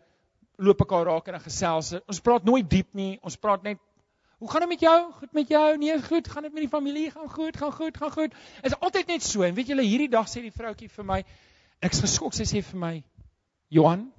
loop 0.57 0.81
ek 0.81 0.89
haar 0.89 1.05
raak 1.05 1.27
en 1.27 1.39
gesels. 1.39 1.93
Ons 2.07 2.19
praat 2.19 2.43
nooit 2.43 2.69
diep 2.69 2.93
nie. 2.93 3.19
Ons 3.21 3.37
praat 3.37 3.63
net 3.63 3.77
Hoe 4.37 4.49
gaan 4.51 4.59
dit 4.59 4.69
met 4.69 4.79
jou? 4.79 5.11
Goed 5.11 5.31
met 5.33 5.47
jou? 5.47 5.77
Nee, 5.77 6.01
goed. 6.01 6.27
Gaan 6.27 6.43
dit 6.43 6.53
met 6.53 6.61
die 6.61 6.69
familie? 6.69 7.11
Gaan 7.11 7.29
goed, 7.29 7.57
gaan 7.57 7.71
goed, 7.71 7.97
gaan 7.97 8.11
goed. 8.11 8.33
Is 8.61 8.79
altyd 8.79 9.07
net 9.07 9.23
so. 9.23 9.41
En 9.41 9.53
weet 9.53 9.67
julle, 9.67 9.81
hierdie 9.81 10.09
dag 10.09 10.27
sê 10.29 10.43
die 10.43 10.53
vroutjie 10.53 10.89
vir 10.89 11.05
my, 11.05 11.23
ek 11.81 11.93
is 11.93 12.01
geskok, 12.01 12.33
sy 12.33 12.43
sê 12.43 12.61
vir 12.61 12.79
my, 12.79 13.03
"Johan, 13.69 14.11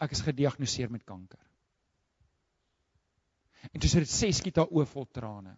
ek 0.00 0.12
is 0.12 0.20
gediagnoseer 0.20 0.90
met 0.90 1.04
kanker." 1.04 1.40
En 3.72 3.80
toe 3.80 3.88
sit 3.90 4.04
dit 4.04 4.08
6 4.08 4.36
skiet 4.36 4.56
haar 4.56 4.70
oë 4.70 4.86
vol 4.86 5.06
trane. 5.06 5.56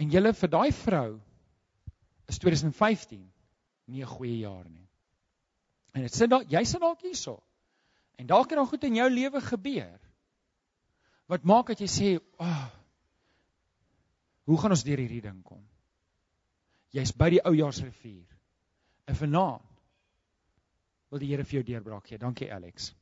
En 0.00 0.10
julle 0.10 0.32
vir 0.32 0.48
daai 0.48 0.72
vrou 0.72 1.20
is 2.28 2.38
2015 2.38 3.32
nie 3.86 4.02
'n 4.02 4.06
goeie 4.06 4.38
jaar 4.38 4.68
nie. 4.68 4.88
En 5.94 6.02
dit 6.02 6.14
sit 6.14 6.30
dalk 6.30 6.50
jy 6.50 6.64
sit 6.64 6.80
dalk 6.80 7.00
hierso. 7.00 7.42
En 8.18 8.26
dalk 8.26 8.50
het 8.50 8.58
daar 8.58 8.66
goed 8.66 8.84
in 8.84 8.94
jou 8.94 9.10
lewe 9.10 9.40
gebeur 9.40 10.00
wat 11.26 11.44
maak 11.44 11.66
dat 11.66 11.80
jy 11.80 11.86
sê, 11.86 12.20
"Ag, 12.38 12.48
oh, 12.48 12.70
hoe 14.44 14.58
gaan 14.58 14.70
ons 14.70 14.84
deur 14.84 14.98
hierdie 14.98 15.22
ding 15.22 15.42
kom?" 15.42 15.69
Jy's 16.94 17.12
by 17.14 17.30
die 17.36 17.42
oujaarsrivier. 17.46 18.26
En 19.06 19.18
vanaand 19.18 19.66
wil 21.10 21.22
die 21.22 21.30
Here 21.30 21.44
vir 21.46 21.60
jou 21.60 21.66
deurbraak 21.72 22.06
gee. 22.10 22.18
Dankie 22.18 22.50
Alex. 22.54 22.92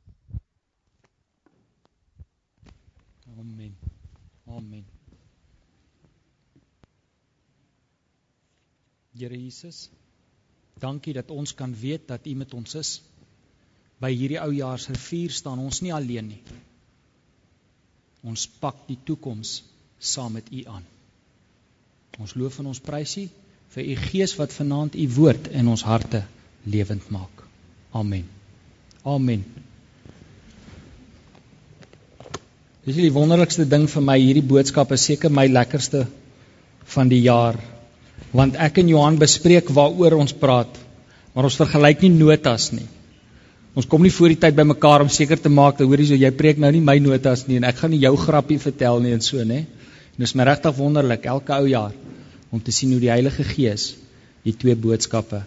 Amen. 3.39 3.75
Amen. 4.49 4.85
Here 9.19 9.37
Jesus, 9.37 9.89
dankie 10.79 11.13
dat 11.17 11.31
ons 11.35 11.53
kan 11.55 11.75
weet 11.75 12.07
dat 12.09 12.27
U 12.27 12.35
met 12.39 12.55
ons 12.55 12.75
is. 12.79 12.93
By 13.99 14.13
hierdie 14.15 14.39
oujaarsrivier 14.41 15.35
staan 15.35 15.59
ons 15.59 15.83
nie 15.83 15.93
alleen 15.93 16.31
nie. 16.31 16.41
Ons 18.23 18.47
pak 18.63 18.85
die 18.87 18.99
toekoms 19.05 19.59
saam 19.99 20.39
met 20.39 20.53
U 20.55 20.63
aan. 20.71 20.87
Ons 22.23 22.37
loof 22.39 22.61
en 22.63 22.71
ons 22.71 22.83
prys 22.83 23.17
U 23.19 23.27
vir 23.77 23.85
U 23.85 23.97
Gees 24.01 24.35
wat 24.39 24.55
vanaand 24.57 24.97
U 24.97 25.07
woord 25.19 25.51
in 25.53 25.69
ons 25.69 25.85
harte 25.85 26.23
lewend 26.65 27.11
maak. 27.13 27.45
Amen. 27.93 28.25
Amen. 29.05 29.45
Dis 32.89 32.97
die 32.97 33.13
wonderlikste 33.13 33.67
ding 33.69 33.85
vir 33.93 34.05
my 34.05 34.17
hierdie 34.21 34.47
boodskap 34.49 34.93
is 34.97 35.05
seker 35.11 35.33
my 35.33 35.45
lekkerste 35.51 36.07
van 36.95 37.11
die 37.13 37.21
jaar 37.25 37.59
want 38.35 38.57
ek 38.61 38.81
en 38.83 38.89
Johan 38.91 39.17
bespreek 39.21 39.69
waaroor 39.77 40.17
ons 40.19 40.33
praat 40.37 40.81
maar 41.35 41.47
ons 41.47 41.59
vergelyk 41.61 42.01
nie 42.03 42.11
notas 42.11 42.73
nie. 42.75 42.87
Ons 43.79 43.87
kom 43.87 44.03
nie 44.03 44.11
voor 44.11 44.33
die 44.33 44.41
tyd 44.43 44.57
bymekaar 44.57 45.05
om 45.05 45.11
seker 45.13 45.39
te 45.39 45.53
maak 45.53 45.77
dat 45.79 45.87
hoorie 45.87 46.09
so 46.09 46.17
jy 46.19 46.31
preek 46.35 46.59
nou 46.59 46.71
nie 46.75 46.83
my 46.83 46.97
notas 47.05 47.45
nie 47.47 47.61
en 47.61 47.69
ek 47.69 47.79
gaan 47.83 47.93
nie 47.95 48.01
jou 48.03 48.15
grappie 48.19 48.59
vertel 48.59 49.05
nie 49.05 49.13
en 49.15 49.23
so 49.23 49.45
nê. 49.45 49.61
En 50.17 50.25
dit 50.25 50.27
is 50.27 50.35
my 50.35 50.49
regtig 50.49 50.75
wonderlik 50.81 51.29
elke 51.31 51.55
ou 51.61 51.69
jaar 51.71 51.93
om 52.51 52.63
te 52.63 52.73
sien 52.73 52.93
hoe 52.93 53.03
die 53.03 53.13
Heilige 53.13 53.45
Gees 53.45 53.95
die 54.45 54.55
twee 54.57 54.77
boodskappe 54.77 55.43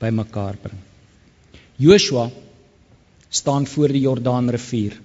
bymekaar 0.00 0.56
bring. 0.62 0.78
Joshua 1.80 2.30
staan 3.28 3.66
voor 3.66 3.92
die 3.92 4.04
Jordaanrivier. 4.04 4.96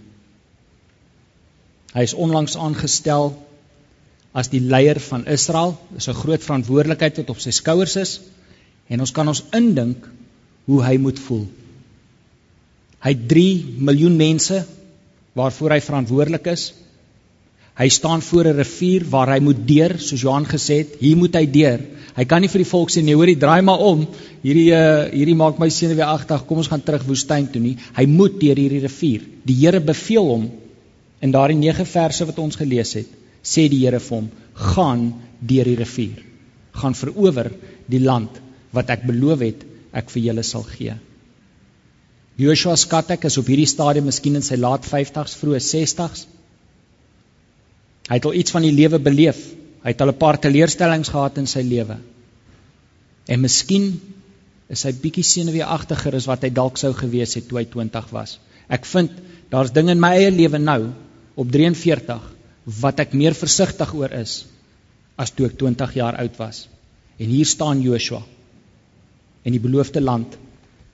Hy 1.95 2.03
is 2.03 2.13
onlangs 2.13 2.57
aangestel 2.59 3.33
as 4.35 4.49
die 4.51 4.59
leier 4.59 4.99
van 4.99 5.25
Israel. 5.31 5.77
Dis 5.95 6.09
'n 6.09 6.21
groot 6.21 6.43
verantwoordelikheid 6.43 7.17
wat 7.17 7.29
op 7.29 7.39
sy 7.39 7.51
skouers 7.51 7.95
is 7.95 8.19
en 8.87 8.99
ons 8.99 9.11
kan 9.11 9.27
ons 9.27 9.43
indink 9.53 10.09
hoe 10.65 10.83
hy 10.83 10.97
moet 10.97 11.19
voel. 11.19 11.47
Hy 12.99 13.13
het 13.13 13.27
3 13.29 13.75
miljoen 13.77 14.15
mense 14.17 14.65
waarvoor 15.33 15.71
hy 15.71 15.81
verantwoordelik 15.81 16.47
is. 16.47 16.73
Hy 17.75 17.89
staan 17.91 18.21
voor 18.21 18.47
'n 18.47 18.57
rivier 18.57 19.03
waar 19.09 19.29
hy 19.33 19.39
moet 19.43 19.67
deur, 19.67 19.99
soos 19.99 20.21
Johan 20.21 20.45
gesê 20.45 20.77
het, 20.83 20.95
hier 20.99 21.17
moet 21.17 21.35
hy 21.35 21.45
deur. 21.45 21.81
Hy 22.15 22.23
kan 22.23 22.39
nie 22.41 22.47
vir 22.47 22.63
die 22.63 22.69
volk 22.69 22.91
sê 22.93 23.01
nee, 23.03 23.15
hoorie, 23.15 23.35
draai 23.35 23.61
maar 23.61 23.81
om. 23.83 24.05
Hierdie 24.41 24.71
uh, 24.71 25.11
hierdie 25.11 25.35
maak 25.35 25.59
my 25.59 25.67
senuweeagtig. 25.67 26.45
Kom 26.47 26.61
ons 26.61 26.69
gaan 26.71 26.83
terug 26.83 27.03
woestyn 27.03 27.49
toe 27.51 27.61
nie. 27.61 27.75
Hy 27.97 28.05
moet 28.07 28.39
deur 28.39 28.55
hierdie 28.55 28.79
rivier. 28.79 29.25
Die 29.43 29.57
Here 29.59 29.81
beveel 29.81 30.29
hom 30.29 30.45
in 31.19 31.31
daardie 31.31 31.57
9 31.59 31.85
verse 31.85 32.25
wat 32.25 32.39
ons 32.39 32.55
gelees 32.55 32.93
het. 32.95 33.09
Sê 33.43 33.67
die 33.67 33.81
Here 33.83 33.99
vir 33.99 34.17
hom: 34.17 34.29
"Gaan 34.53 35.13
deur 35.41 35.65
die 35.65 35.75
rivier. 35.75 36.23
Gaan 36.71 36.95
verower 36.95 37.51
die 37.91 37.99
land 37.99 38.39
wat 38.71 38.89
ek 38.89 39.03
beloof 39.03 39.43
het 39.43 39.67
ek 39.91 40.09
vir 40.09 40.23
julle 40.29 40.43
sal 40.43 40.63
gee." 40.63 40.95
Joshua 42.37 42.75
skat 42.75 43.11
ek 43.11 43.25
is 43.25 43.37
op 43.37 43.47
hierdie 43.47 43.67
stadium 43.67 44.07
miskien 44.07 44.35
in 44.35 44.43
sy 44.43 44.55
laat 44.55 44.87
50s, 44.87 45.35
vroeë 45.39 45.59
60s. 45.59 46.25
Hy 48.09 48.19
het 48.19 48.25
al 48.25 48.37
iets 48.37 48.53
van 48.53 48.65
die 48.65 48.73
lewe 48.75 48.99
beleef. 49.01 49.39
Hy 49.85 49.93
het 49.93 50.01
al 50.01 50.11
'n 50.13 50.17
paar 50.17 50.39
teleurstellings 50.39 51.09
gehad 51.09 51.37
in 51.37 51.47
sy 51.47 51.61
lewe. 51.61 51.97
En 53.27 53.41
miskien 53.41 53.99
is 54.69 54.83
hy 54.83 54.93
bietjie 54.93 55.23
senuweeagtiger 55.23 56.15
as 56.15 56.27
wat 56.29 56.43
hy 56.43 56.49
dalk 56.49 56.77
sou 56.77 56.93
gewees 56.93 57.35
het 57.35 57.47
toe 57.47 57.59
hy 57.59 57.65
20 57.65 58.11
was. 58.11 58.39
Ek 58.69 58.85
vind 58.85 59.11
daar's 59.49 59.71
dinge 59.71 59.91
in 59.91 59.99
my 59.99 60.13
eie 60.17 60.31
lewe 60.31 60.57
nou 60.57 60.91
op 61.35 61.51
43 61.51 62.21
wat 62.81 62.99
ek 62.99 63.13
meer 63.13 63.33
versigtig 63.33 63.93
oor 63.93 64.11
is 64.11 64.45
as 65.17 65.31
toe 65.31 65.45
ek 65.45 65.57
20 65.57 65.93
jaar 65.95 66.17
oud 66.21 66.37
was. 66.37 66.67
En 67.17 67.29
hier 67.29 67.45
staan 67.45 67.81
Joshua. 67.81 68.21
En 69.45 69.51
die 69.51 69.61
beloofde 69.61 70.01
land 70.01 70.37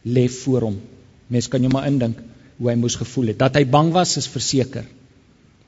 lê 0.03 0.27
voor 0.29 0.61
hom. 0.61 0.81
Mens 1.27 1.47
kan 1.47 1.61
jou 1.61 1.71
maar 1.71 1.87
indink 1.87 2.19
hoe 2.57 2.69
hy 2.69 2.75
moes 2.75 2.97
gevoel 2.99 3.31
het. 3.31 3.39
Dat 3.39 3.55
hy 3.55 3.65
bang 3.65 3.91
was 3.95 4.17
is 4.17 4.27
verseker. 4.27 4.85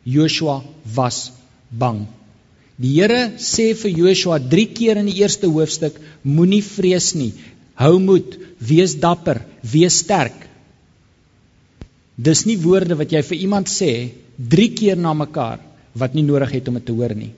Joshua 0.03 0.61
was 0.95 1.31
bang. 1.71 2.05
Die 2.77 2.95
Here 2.99 3.33
sê 3.37 3.71
vir 3.77 3.91
Joshua 3.91 4.39
3 4.39 4.65
keer 4.75 4.99
in 4.99 5.07
die 5.07 5.19
eerste 5.21 5.47
hoofstuk: 5.47 5.99
Moenie 6.23 6.63
vrees 6.65 7.13
nie. 7.15 7.31
Hou 7.79 7.99
moed, 7.99 8.37
wees 8.59 8.95
dapper, 8.99 9.41
wees 9.61 10.01
sterk. 10.03 10.35
Dis 12.17 12.43
nie 12.45 12.57
woorde 12.61 12.97
wat 12.99 13.13
jy 13.13 13.21
vir 13.29 13.45
iemand 13.45 13.71
sê 13.71 14.11
3 14.37 14.67
keer 14.77 14.99
na 14.99 15.13
mekaar 15.17 15.61
wat 15.97 16.13
nie 16.17 16.25
nodig 16.25 16.51
het 16.57 16.67
om 16.67 16.77
dit 16.77 16.85
te 16.85 16.93
hoor 16.97 17.13
nie. 17.15 17.31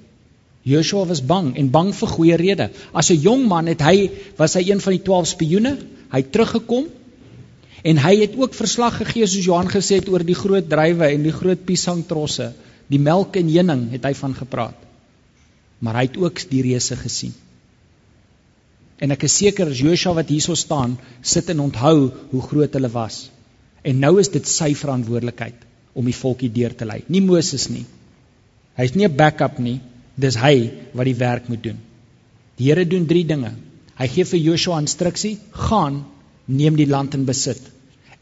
Joshua 0.66 1.06
was 1.06 1.22
bang 1.22 1.54
en 1.60 1.70
bang 1.70 1.92
vir 1.94 2.10
goeie 2.10 2.38
redes. 2.42 2.72
As 2.94 3.12
'n 3.12 3.22
jong 3.22 3.48
man 3.48 3.68
het 3.68 3.82
hy 3.82 4.10
was 4.38 4.56
hy 4.56 4.64
een 4.72 4.82
van 4.82 4.94
die 4.94 5.04
12 5.04 5.28
spioene. 5.28 5.78
Hy 6.12 6.18
het 6.18 6.32
teruggekom 6.32 6.88
En 7.84 7.98
hy 7.98 8.16
het 8.22 8.36
ook 8.40 8.54
verslag 8.54 8.98
gegee 9.02 9.28
soos 9.28 9.46
Johan 9.46 9.70
gesê 9.70 10.00
het 10.00 10.10
oor 10.10 10.24
die 10.24 10.38
groot 10.38 10.70
druiwe 10.70 11.10
en 11.12 11.24
die 11.24 11.36
groot 11.36 11.66
piesangtrosse. 11.66 12.54
Die 12.88 13.00
melk 13.00 13.36
en 13.36 13.50
heuning 13.50 13.90
het 13.92 14.06
hy 14.06 14.14
van 14.14 14.36
gepraat. 14.38 14.78
Maar 15.80 16.00
hy 16.00 16.06
het 16.08 16.18
ook 16.18 16.40
die 16.50 16.62
reuse 16.62 16.96
gesien. 16.96 17.34
En 19.02 19.12
ek 19.12 19.26
is 19.28 19.36
seker 19.42 19.68
as 19.72 19.82
Josua 19.84 20.14
wat 20.16 20.32
hierso 20.32 20.56
staan, 20.56 20.96
sit 21.22 21.50
en 21.52 21.66
onthou 21.66 22.12
hoe 22.32 22.42
groot 22.42 22.78
hulle 22.78 22.92
was. 22.94 23.26
En 23.84 24.00
nou 24.00 24.16
is 24.22 24.32
dit 24.32 24.48
sy 24.48 24.72
verantwoordelikheid 24.78 25.66
om 25.96 26.08
die 26.08 26.16
volkie 26.16 26.52
deur 26.52 26.74
te 26.76 26.88
lei, 26.88 27.02
nie 27.12 27.22
Moses 27.24 27.68
nie. 27.70 27.86
Hy's 28.80 28.96
nie 28.96 29.06
'n 29.08 29.16
backup 29.16 29.60
nie, 29.60 29.80
dis 30.16 30.36
hy 30.36 30.72
wat 30.94 31.06
die 31.06 31.20
werk 31.20 31.50
moet 31.50 31.64
doen. 31.64 31.78
Die 32.58 32.68
Here 32.72 32.86
doen 32.86 33.06
3 33.06 33.24
dinge. 33.28 33.54
Hy 33.96 34.08
gee 34.08 34.24
vir 34.24 34.40
Joshua 34.40 34.80
instruksie: 34.80 35.38
"Gaan, 35.52 36.06
neem 36.48 36.76
die 36.76 36.90
land 36.90 37.16
in 37.18 37.26
besit. 37.26 37.62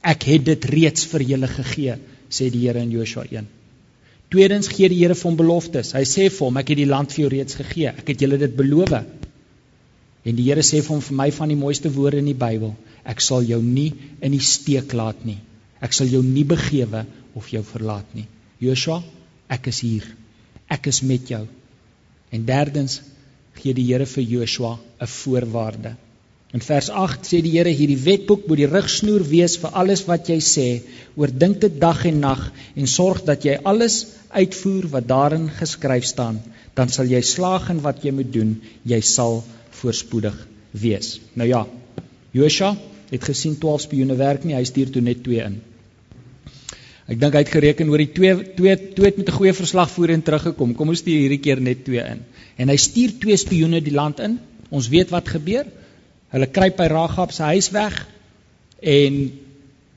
Ek 0.02 0.24
het 0.28 0.46
dit 0.46 0.66
reeds 0.66 1.06
vir 1.12 1.22
julle 1.22 1.48
gegee," 1.48 1.98
sê 2.30 2.50
die 2.52 2.68
Here 2.68 2.80
in 2.80 2.92
Joshua 2.92 3.24
1. 3.30 3.48
Tweedens 4.34 4.68
gee 4.68 4.90
die 4.90 4.98
Here 4.98 5.16
vir 5.16 5.30
hom 5.30 5.38
beloftes. 5.38 5.94
Hy 5.94 6.04
sê 6.04 6.30
vir 6.30 6.48
hom: 6.48 6.58
"Ek 6.58 6.70
het 6.70 6.78
die 6.78 6.90
land 6.90 7.12
vir 7.12 7.24
jou 7.24 7.30
reeds 7.30 7.56
gegee. 7.56 7.88
Ek 7.88 8.08
het 8.08 8.22
julle 8.22 8.38
dit 8.38 8.56
beloof." 8.56 8.92
En 10.26 10.36
die 10.36 10.44
Here 10.44 10.62
sê 10.62 10.82
vir 10.82 10.96
hom 10.96 11.02
vir 11.02 11.16
my 11.16 11.32
van 11.32 11.50
die 11.50 11.60
mooiste 11.60 11.92
woorde 11.94 12.18
in 12.18 12.26
die 12.26 12.34
Bybel: 12.46 12.76
"Ek 13.06 13.22
sal 13.22 13.44
jou 13.44 13.62
nie 13.62 13.94
in 14.22 14.32
die 14.32 14.40
steek 14.40 14.94
laat 14.94 15.26
nie." 15.26 15.40
Ek 15.82 15.94
sal 15.94 16.08
jou 16.08 16.24
nie 16.24 16.46
begewe 16.48 17.06
of 17.36 17.50
jou 17.50 17.62
verlaat 17.64 18.16
nie. 18.16 18.26
Joshua, 18.60 19.02
ek 19.50 19.68
is 19.68 19.82
hier. 19.82 20.06
Ek 20.72 20.88
is 20.88 21.02
met 21.04 21.28
jou. 21.28 21.46
En 22.32 22.46
derdens 22.46 23.02
gee 23.60 23.74
die 23.74 23.86
Here 23.90 24.06
vir 24.06 24.24
Joshua 24.24 24.80
'n 25.02 25.08
voorwaarde. 25.08 25.96
In 26.54 26.62
vers 26.62 26.90
8 26.94 27.26
sê 27.26 27.40
die 27.42 27.56
Here 27.56 27.72
hierdie 27.74 27.98
wetboek 27.98 28.46
moet 28.46 28.60
die 28.62 28.70
rigsnoer 28.70 29.24
wees 29.26 29.56
vir 29.58 29.74
alles 29.82 30.04
wat 30.06 30.30
jy 30.30 30.38
sê. 30.46 30.68
Oordink 31.18 31.60
dit 31.64 31.80
dag 31.82 32.04
en 32.06 32.20
nag 32.22 32.44
en 32.78 32.90
sorg 32.90 33.24
dat 33.26 33.48
jy 33.48 33.58
alles 33.72 34.04
uitvoer 34.30 34.86
wat 34.94 35.08
daarin 35.10 35.48
geskryf 35.58 36.06
staan. 36.06 36.38
Dan 36.78 36.94
sal 36.94 37.10
jy 37.10 37.24
slaag 37.26 37.72
in 37.74 37.82
wat 37.82 38.06
jy 38.06 38.14
moet 38.14 38.30
doen. 38.34 38.54
Jy 38.86 39.02
sal 39.02 39.42
voorspoedig 39.82 40.38
wees. 40.78 41.18
Nou 41.34 41.50
ja, 41.50 41.66
Joshua 42.38 42.76
het 43.10 43.26
gesien 43.26 43.58
12 43.58 43.88
spioene 43.88 44.18
werk 44.18 44.46
nie, 44.46 44.58
hy 44.58 44.64
stuur 44.66 44.94
toe 44.94 45.02
net 45.06 45.26
2 45.26 45.42
in. 45.50 45.60
Ek 47.10 47.20
dink 47.20 47.34
hy 47.36 47.42
het 47.44 47.52
gereken 47.52 47.90
oor 47.92 48.00
die 48.00 48.12
twee 48.16 48.34
twee 48.56 48.76
twee 48.96 49.10
het 49.10 49.18
met 49.18 49.30
'n 49.30 49.40
goeie 49.42 49.54
verslag 49.54 49.90
voor 49.92 50.10
en 50.10 50.22
teruggekom. 50.22 50.76
Kom 50.76 50.90
ons 50.90 51.02
stuur 51.02 51.20
hierdie 51.20 51.42
keer 51.42 51.60
net 51.62 51.84
twee 51.86 52.00
in. 52.00 52.22
En 52.58 52.70
hy 52.70 52.78
stuur 52.78 53.18
twee 53.20 53.38
spioene 53.38 53.82
die 53.82 53.94
land 53.94 54.20
in. 54.20 54.40
Ons 54.70 54.88
weet 54.88 55.10
wat 55.10 55.28
gebeur. 55.28 55.66
Hulle 56.34 56.50
kruip 56.50 56.78
by 56.80 56.90
Ragab 56.90 57.32
se 57.32 57.46
huis 57.54 57.70
weg 57.76 58.00
en 58.94 59.20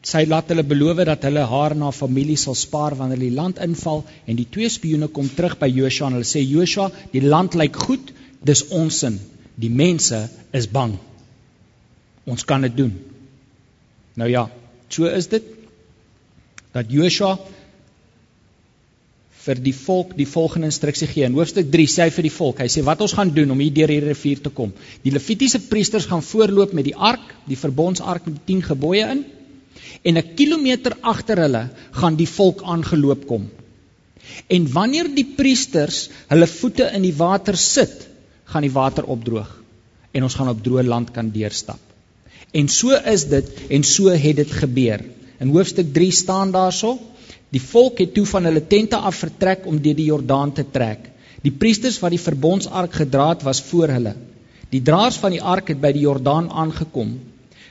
sy 0.07 0.23
laat 0.29 0.53
hulle 0.53 0.63
beloof 0.69 1.01
dat 1.09 1.25
hulle 1.27 1.47
haar 1.51 1.75
en 1.75 1.83
haar 1.87 1.97
familie 1.97 2.37
sal 2.39 2.55
spaar 2.55 2.95
wanneer 2.99 3.23
die 3.25 3.35
land 3.35 3.59
inval 3.65 4.05
en 4.27 4.39
die 4.39 4.47
twee 4.53 4.69
spioene 4.71 5.09
kom 5.09 5.31
terug 5.33 5.57
by 5.59 5.71
Joshua 5.73 6.11
en 6.11 6.19
hulle 6.19 6.29
sê 6.29 6.45
Joshua, 6.45 6.91
die 7.11 7.25
land 7.25 7.57
lyk 7.59 7.81
goed, 7.87 8.13
dis 8.45 8.63
ons 8.71 9.01
sin. 9.03 9.19
Die 9.57 9.73
mense 9.73 10.27
is 10.55 10.69
bang. 10.69 10.95
Ons 12.29 12.45
kan 12.45 12.63
dit 12.67 12.77
doen. 12.77 12.93
Nou 14.21 14.29
ja, 14.31 14.47
so 14.93 15.09
is 15.09 15.31
dit 15.33 15.45
dat 16.77 16.93
Joshua 16.93 17.39
vir 19.47 19.61
die 19.63 19.75
volk 19.77 20.15
die 20.19 20.27
volgende 20.27 20.71
instruksie 20.71 21.07
gee. 21.11 21.27
In 21.29 21.37
hoofstuk 21.39 21.69
3 21.71 21.87
sê 21.91 22.07
hy 22.07 22.15
vir 22.17 22.27
die 22.27 22.35
volk, 22.35 22.63
hy 22.65 22.69
sê 22.73 22.83
wat 22.87 23.03
ons 23.05 23.15
gaan 23.15 23.31
doen 23.35 23.53
om 23.55 23.61
hier 23.63 23.75
deur 23.75 23.93
hierdie 23.95 24.11
rivier 24.11 24.43
te 24.43 24.51
kom. 24.51 24.73
Die 25.05 25.13
Levitiese 25.15 25.61
priesters 25.71 26.09
gaan 26.11 26.25
voorloop 26.27 26.75
met 26.75 26.89
die 26.89 26.97
ark, 26.97 27.25
die 27.47 27.59
verbondsark 27.61 28.27
met 28.27 28.41
die 28.41 28.47
10 28.55 28.65
gebooie 28.73 29.07
in. 29.15 29.23
En 30.03 30.19
'n 30.19 30.35
kilometer 30.35 30.97
agter 31.03 31.39
hulle 31.45 31.69
gaan 32.01 32.17
die 32.17 32.27
volk 32.27 32.63
aangeloop 32.63 33.27
kom. 33.27 33.49
En 34.51 34.73
wanneer 34.73 35.09
die 35.15 35.29
priesters 35.37 36.09
hulle 36.29 36.47
voete 36.47 36.91
in 36.95 37.03
die 37.03 37.15
water 37.15 37.57
sit, 37.57 38.09
gaan 38.45 38.63
die 38.63 38.75
water 38.75 39.05
opdroog 39.05 39.63
en 40.13 40.23
ons 40.23 40.35
gaan 40.35 40.49
op 40.49 40.63
droë 40.65 40.87
land 40.87 41.11
kan 41.13 41.31
deurstap. 41.31 41.81
En 42.53 42.69
so 42.69 42.97
is 43.13 43.27
dit 43.29 43.47
en 43.71 43.85
so 43.85 44.09
het 44.09 44.37
dit 44.37 44.53
gebeur. 44.63 45.05
In 45.41 45.53
hoofstuk 45.53 45.93
3 45.93 46.11
staan 46.11 46.53
daarso: 46.55 46.99
Die 47.55 47.63
volk 47.63 48.01
het 48.03 48.15
toe 48.15 48.27
van 48.27 48.49
hulle 48.49 48.63
tente 48.67 48.97
af 48.97 49.21
vertrek 49.23 49.67
om 49.71 49.79
deur 49.83 49.95
die 49.99 50.09
Jordaan 50.11 50.53
te 50.53 50.65
trek. 50.73 51.11
Die 51.43 51.53
priesters 51.55 52.01
wat 52.03 52.15
die 52.15 52.23
verbondsark 52.23 52.97
gedra 53.03 53.29
het, 53.35 53.45
was 53.47 53.63
voor 53.69 53.93
hulle. 53.95 54.17
Die 54.73 54.83
draers 54.83 55.19
van 55.23 55.31
die 55.37 55.43
ark 55.43 55.71
het 55.71 55.81
by 55.81 55.93
die 55.95 56.03
Jordaan 56.07 56.51
aangekom. 56.51 57.15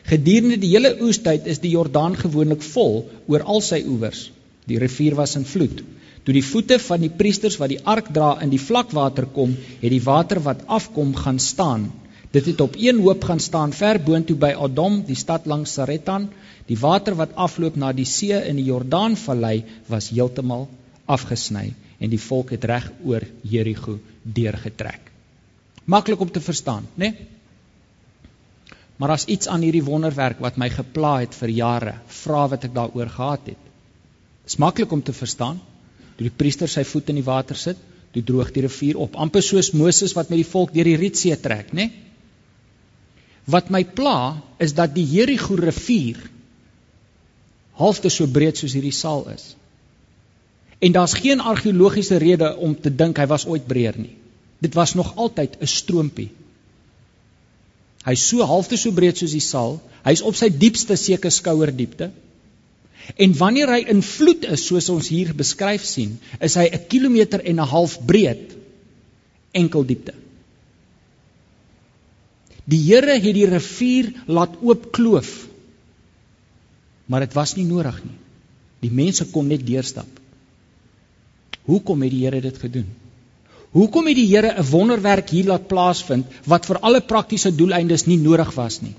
Gedurende 0.07 0.57
die 0.61 0.71
hele 0.71 0.93
oestyd 1.01 1.47
is 1.51 1.59
die 1.59 1.73
Jordaan 1.73 2.15
gewoonlik 2.15 2.63
vol 2.63 3.03
oor 3.27 3.43
al 3.43 3.61
sy 3.65 3.81
oewers. 3.89 4.29
Die 4.69 4.79
rivier 4.79 5.17
was 5.17 5.35
in 5.35 5.45
vloed. 5.49 5.81
Toe 6.25 6.33
die 6.33 6.45
voete 6.45 6.77
van 6.81 7.03
die 7.03 7.11
priesters 7.13 7.57
wat 7.61 7.73
die 7.73 7.81
ark 7.83 8.07
dra 8.13 8.31
in 8.41 8.53
die 8.53 8.61
vlakwater 8.61 9.27
kom, 9.33 9.51
het 9.81 9.91
die 9.93 10.01
water 10.01 10.41
wat 10.45 10.63
afkom 10.79 11.13
gaan 11.17 11.39
staan. 11.39 11.89
Dit 12.35 12.49
het 12.51 12.61
op 12.61 12.75
een 12.75 12.99
hoop 12.99 13.23
gaan 13.23 13.39
staan 13.39 13.73
ver 13.73 14.01
boontoe 14.03 14.35
by 14.35 14.51
Adom, 14.59 15.03
die 15.07 15.15
stad 15.15 15.45
langs 15.47 15.73
Saretan, 15.73 16.29
Die 16.65 16.77
water 16.81 17.13
wat 17.17 17.35
afloop 17.37 17.75
na 17.77 17.91
die 17.93 18.07
see 18.09 18.37
in 18.49 18.57
die 18.57 18.65
Jordaanvallei 18.71 19.63
was 19.91 20.09
heeltemal 20.09 20.65
afgesny 21.05 21.67
en 22.01 22.09
die 22.09 22.21
volk 22.21 22.55
het 22.55 22.65
reg 22.65 22.87
oor 23.05 23.23
Jerigo 23.45 23.99
deurgetrek. 24.23 25.11
Maklik 25.85 26.21
om 26.25 26.31
te 26.31 26.41
verstaan, 26.41 26.87
né? 26.95 27.11
Nee? 27.13 27.31
Maar 28.97 29.11
as 29.11 29.25
iets 29.27 29.47
aan 29.51 29.61
hierdie 29.61 29.83
wonderwerk 29.83 30.39
wat 30.39 30.57
my 30.57 30.69
gepla 30.71 31.17
het 31.19 31.35
vir 31.35 31.51
jare, 31.51 31.93
vra 32.23 32.45
wat 32.47 32.63
ek 32.63 32.73
daaroor 32.73 33.09
gehad 33.11 33.49
het. 33.51 33.65
Dis 34.47 34.55
maklik 34.57 34.91
om 34.95 35.01
te 35.03 35.13
verstaan. 35.13 35.59
Toe 36.15 36.29
die 36.29 36.31
priester 36.31 36.71
sy 36.71 36.85
voet 36.87 37.11
in 37.11 37.19
die 37.19 37.27
water 37.27 37.59
sit, 37.59 37.77
toe 38.15 38.23
droog 38.23 38.53
die 38.55 38.63
rivier 38.63 38.97
op, 39.03 39.17
amper 39.19 39.43
soos 39.43 39.73
Moses 39.75 40.15
wat 40.15 40.31
met 40.31 40.39
die 40.39 40.47
volk 40.47 40.71
deur 40.73 40.87
die 40.87 40.95
Rietsee 40.95 41.35
trek, 41.35 41.73
né? 41.73 41.89
Nee? 41.89 42.14
Wat 43.45 43.69
my 43.69 43.83
pla 43.85 44.41
is 44.57 44.73
dat 44.73 44.95
die 44.95 45.05
Jerigo 45.05 45.55
rivier 45.55 46.17
halfte 47.75 48.09
so 48.09 48.25
breed 48.31 48.57
soos 48.57 48.73
hierdie 48.73 48.95
saal 48.95 49.25
is. 49.33 49.53
En 50.79 50.91
daar's 50.95 51.13
geen 51.13 51.41
argeologiese 51.41 52.17
rede 52.17 52.55
om 52.55 52.75
te 52.81 52.91
dink 52.95 53.19
hy 53.19 53.27
was 53.27 53.45
ooit 53.45 53.67
breër 53.67 53.99
nie. 53.99 54.15
Dit 54.63 54.73
was 54.73 54.95
nog 54.95 55.15
altyd 55.15 55.57
'n 55.59 55.67
stroompie. 55.67 56.29
Hy's 58.05 58.27
so 58.27 58.45
halfte 58.45 58.77
so 58.77 58.91
breed 58.91 59.17
soos 59.17 59.31
die 59.31 59.43
saal. 59.43 59.81
Hy's 60.03 60.21
op 60.21 60.35
sy 60.35 60.49
diepste 60.49 60.95
seker 60.95 61.31
skouerdiepte. 61.31 62.11
En 63.15 63.37
wanneer 63.37 63.69
hy 63.69 63.81
in 63.89 64.01
vloed 64.01 64.45
is 64.45 64.65
soos 64.65 64.89
ons 64.89 65.07
hier 65.07 65.33
beskryf 65.33 65.83
sien, 65.85 66.19
is 66.39 66.55
hy 66.55 66.69
'n 66.71 66.87
kilometer 66.87 67.41
en 67.45 67.59
'n 67.59 67.67
half 67.67 68.05
breed 68.05 68.55
enkel 69.51 69.85
diepte. 69.85 70.13
Die 72.65 72.81
Here 72.81 73.19
het 73.19 73.35
die 73.35 73.45
rivier 73.49 74.13
laat 74.25 74.55
oopkloof 74.61 75.45
maar 77.05 77.25
dit 77.25 77.33
was 77.37 77.55
nie 77.55 77.65
nodig 77.65 77.97
nie. 78.03 78.17
Die 78.85 78.93
mense 78.93 79.27
kon 79.31 79.47
net 79.49 79.65
deurstap. 79.65 80.09
Hoekom 81.65 82.05
het 82.05 82.13
die 82.13 82.23
Here 82.25 82.41
dit 82.41 82.57
gedoen? 82.61 82.87
Hoekom 83.75 84.07
het 84.09 84.17
die 84.17 84.27
Here 84.29 84.53
'n 84.57 84.69
wonderwerk 84.69 85.29
hier 85.29 85.45
laat 85.45 85.67
plaasvind 85.67 86.25
wat 86.45 86.65
vir 86.65 86.79
alle 86.79 87.01
praktiese 87.01 87.55
doeleindes 87.55 88.05
nie 88.05 88.17
nodig 88.17 88.53
was 88.55 88.81
nie? 88.81 88.95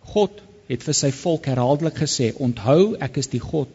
God 0.00 0.42
het 0.68 0.82
vir 0.82 0.94
sy 0.94 1.10
volk 1.10 1.46
herhaaldelik 1.46 1.96
gesê: 1.96 2.32
"Onthou, 2.36 2.96
ek 3.00 3.16
is 3.16 3.26
die 3.26 3.40
God 3.40 3.68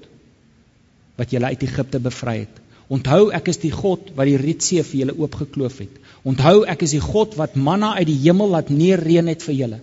wat 1.16 1.32
julle 1.32 1.46
uit 1.46 1.64
Egipte 1.64 2.00
bevry 2.00 2.38
het. 2.40 2.62
Onthou, 2.88 3.32
ek 3.36 3.50
is 3.52 3.60
die 3.60 3.72
God 3.72 4.14
wat 4.16 4.30
die 4.30 4.40
Rietsee 4.40 4.84
vir 4.88 5.00
julle 5.02 5.16
oopgekloof 5.18 5.82
het. 5.84 5.96
Onthou, 6.24 6.62
ek 6.64 6.86
is 6.88 6.94
die 6.96 7.04
God 7.04 7.36
wat 7.40 7.58
manna 7.60 7.94
uit 7.98 8.08
die 8.08 8.20
hemel 8.22 8.54
laat 8.56 8.70
neerreën 8.72 9.28
het 9.28 9.44
vir 9.44 9.58
julle." 9.62 9.80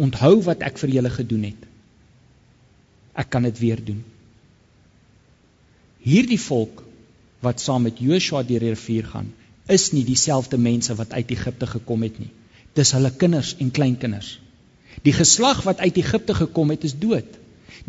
Onthou 0.00 0.38
wat 0.46 0.62
ek 0.64 0.78
vir 0.80 0.94
julle 0.96 1.10
gedoen 1.12 1.42
het. 1.50 1.66
Ek 3.20 3.28
kan 3.28 3.44
dit 3.44 3.58
weer 3.60 3.82
doen. 3.84 4.00
Hierdie 6.00 6.40
volk 6.40 6.80
wat 7.44 7.60
saam 7.60 7.84
met 7.84 8.00
Joshua 8.00 8.40
deur 8.42 8.64
die 8.64 8.72
rivier 8.72 9.04
gaan, 9.12 9.28
is 9.68 9.90
nie 9.92 10.04
dieselfde 10.04 10.56
mense 10.58 10.94
wat 10.96 11.12
uit 11.12 11.34
Egipte 11.36 11.68
gekom 11.68 12.06
het 12.06 12.16
nie. 12.20 12.30
Dis 12.76 12.94
hulle 12.96 13.10
kinders 13.12 13.52
en 13.60 13.70
kleinkinders. 13.70 14.38
Die 15.04 15.12
geslag 15.12 15.62
wat 15.66 15.80
uit 15.84 16.00
Egipte 16.00 16.34
gekom 16.34 16.72
het, 16.72 16.84
is 16.84 16.96
dood. 16.96 17.28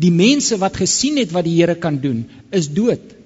Die 0.00 0.12
mense 0.12 0.58
wat 0.60 0.76
gesien 0.80 1.18
het 1.20 1.32
wat 1.32 1.44
die 1.48 1.56
Here 1.56 1.74
kan 1.76 1.98
doen, 2.00 2.24
is 2.50 2.68
dood. 2.72 3.16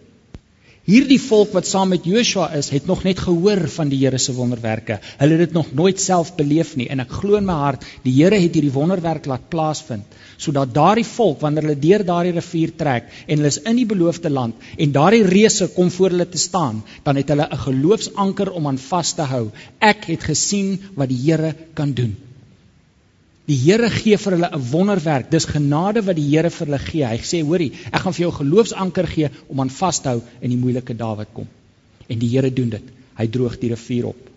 Hierdie 0.87 1.19
volk 1.19 1.51
wat 1.51 1.67
saam 1.67 1.89
met 1.91 2.05
Joshua 2.07 2.45
is, 2.55 2.69
het 2.71 2.85
nog 2.87 3.01
net 3.03 3.19
gehoor 3.19 3.65
van 3.75 3.89
die 3.91 3.99
Here 4.05 4.21
se 4.23 4.31
wonderwerke. 4.37 5.01
Hulle 5.19 5.35
het 5.35 5.49
dit 5.49 5.57
nog 5.57 5.73
nooit 5.75 5.99
self 5.99 6.37
beleef 6.37 6.77
nie 6.79 6.87
en 6.95 7.03
ek 7.03 7.11
glo 7.11 7.41
in 7.41 7.49
my 7.49 7.57
hart, 7.59 7.83
die 8.05 8.13
Here 8.15 8.39
het 8.39 8.55
hierdie 8.55 8.71
wonderwerk 8.71 9.27
laat 9.27 9.49
plaasvind 9.51 10.15
sodat 10.39 10.75
daardie 10.77 11.07
volk 11.09 11.41
wanneer 11.43 11.65
hulle 11.65 11.81
deur 11.81 12.05
daardie 12.07 12.35
rivier 12.37 12.75
trek 12.79 13.09
en 13.25 13.41
hulle 13.41 13.51
is 13.51 13.59
in 13.65 13.81
die 13.81 13.89
beloofde 13.89 14.31
land 14.31 14.69
en 14.77 14.93
daardie 14.95 15.25
reëse 15.27 15.71
kom 15.75 15.91
voor 15.91 16.13
hulle 16.15 16.29
te 16.29 16.39
staan, 16.39 16.85
dan 17.03 17.19
het 17.19 17.35
hulle 17.35 17.49
'n 17.51 17.65
geloofsanker 17.65 18.53
om 18.53 18.69
aan 18.71 18.79
vas 18.79 19.13
te 19.13 19.27
hou. 19.33 19.51
Ek 19.81 20.07
het 20.13 20.23
gesien 20.23 20.79
wat 20.95 21.09
die 21.09 21.23
Here 21.27 21.55
kan 21.75 21.93
doen. 21.93 22.15
Die 23.47 23.57
Here 23.57 23.89
gee 23.91 24.19
vir 24.19 24.35
hulle 24.35 24.51
'n 24.53 24.71
wonderwerk. 24.71 25.31
Dis 25.31 25.47
genade 25.47 26.03
wat 26.03 26.17
die 26.17 26.29
Here 26.29 26.51
vir 26.51 26.67
hulle 26.67 26.79
gee. 26.79 27.05
Hy 27.07 27.19
sê, 27.19 27.43
hoorie, 27.43 27.73
ek 27.93 28.03
gaan 28.03 28.13
vir 28.13 28.25
jou 28.27 28.33
geloofsanker 28.33 29.07
gee 29.07 29.31
om 29.49 29.61
aan 29.61 29.71
vas 29.71 30.01
te 30.01 30.09
hou 30.09 30.23
in 30.41 30.51
die 30.51 30.59
moeilike 30.59 30.95
dae 30.95 31.17
wat 31.17 31.29
kom. 31.33 31.47
En 32.09 32.19
die 32.19 32.29
Here 32.29 32.51
doen 32.51 32.71
dit. 32.71 32.83
Hy 33.17 33.27
droog 33.27 33.59
die 33.59 33.71
rivier 33.71 34.07
op. 34.07 34.31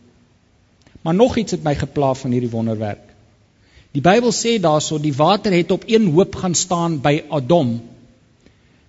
Maar 1.02 1.16
nog 1.16 1.38
iets 1.38 1.52
het 1.52 1.64
my 1.64 1.76
gepla 1.76 2.14
van 2.14 2.32
hierdie 2.32 2.52
wonderwerk. 2.52 3.06
Die 3.92 4.02
Bybel 4.02 4.32
sê 4.32 4.60
daarso 4.62 5.00
die 5.02 5.14
water 5.14 5.52
het 5.52 5.72
op 5.72 5.84
een 5.88 6.12
hoop 6.14 6.36
gaan 6.36 6.56
staan 6.56 7.00
by 7.02 7.24
Adom. 7.30 7.80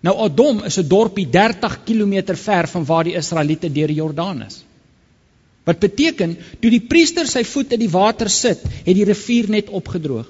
Nou 0.00 0.16
Adom 0.24 0.62
is 0.64 0.78
'n 0.78 0.88
dorpie 0.88 1.28
30 1.30 1.84
km 1.84 2.34
ver 2.34 2.68
van 2.68 2.84
waar 2.84 3.04
die 3.04 3.16
Israeliete 3.16 3.72
deur 3.72 3.86
die 3.86 3.96
Jordaan 3.96 4.42
is. 4.42 4.64
Wat 5.70 5.78
beteken 5.78 6.34
toe 6.58 6.70
die 6.72 6.82
priester 6.82 7.28
sy 7.30 7.44
voet 7.46 7.76
in 7.76 7.84
die 7.84 7.92
water 7.92 8.30
sit, 8.32 8.62
het 8.66 8.96
die 8.96 9.06
rivier 9.06 9.50
net 9.54 9.70
opgedroog. 9.70 10.26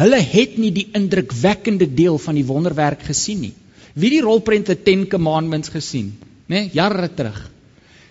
Hulle 0.00 0.20
het 0.24 0.56
nie 0.58 0.72
die 0.74 0.88
indrukwekkende 0.96 1.86
deel 1.98 2.16
van 2.18 2.38
die 2.38 2.46
wonderwerk 2.48 3.04
gesien 3.06 3.44
nie. 3.44 3.52
Wie 3.94 4.10
die 4.10 4.22
rolprente 4.24 4.74
10 4.74 5.04
Commandments 5.12 5.70
gesien, 5.70 6.14
né, 6.48 6.64
nee, 6.64 6.70
jare 6.74 7.10
terug. 7.14 7.36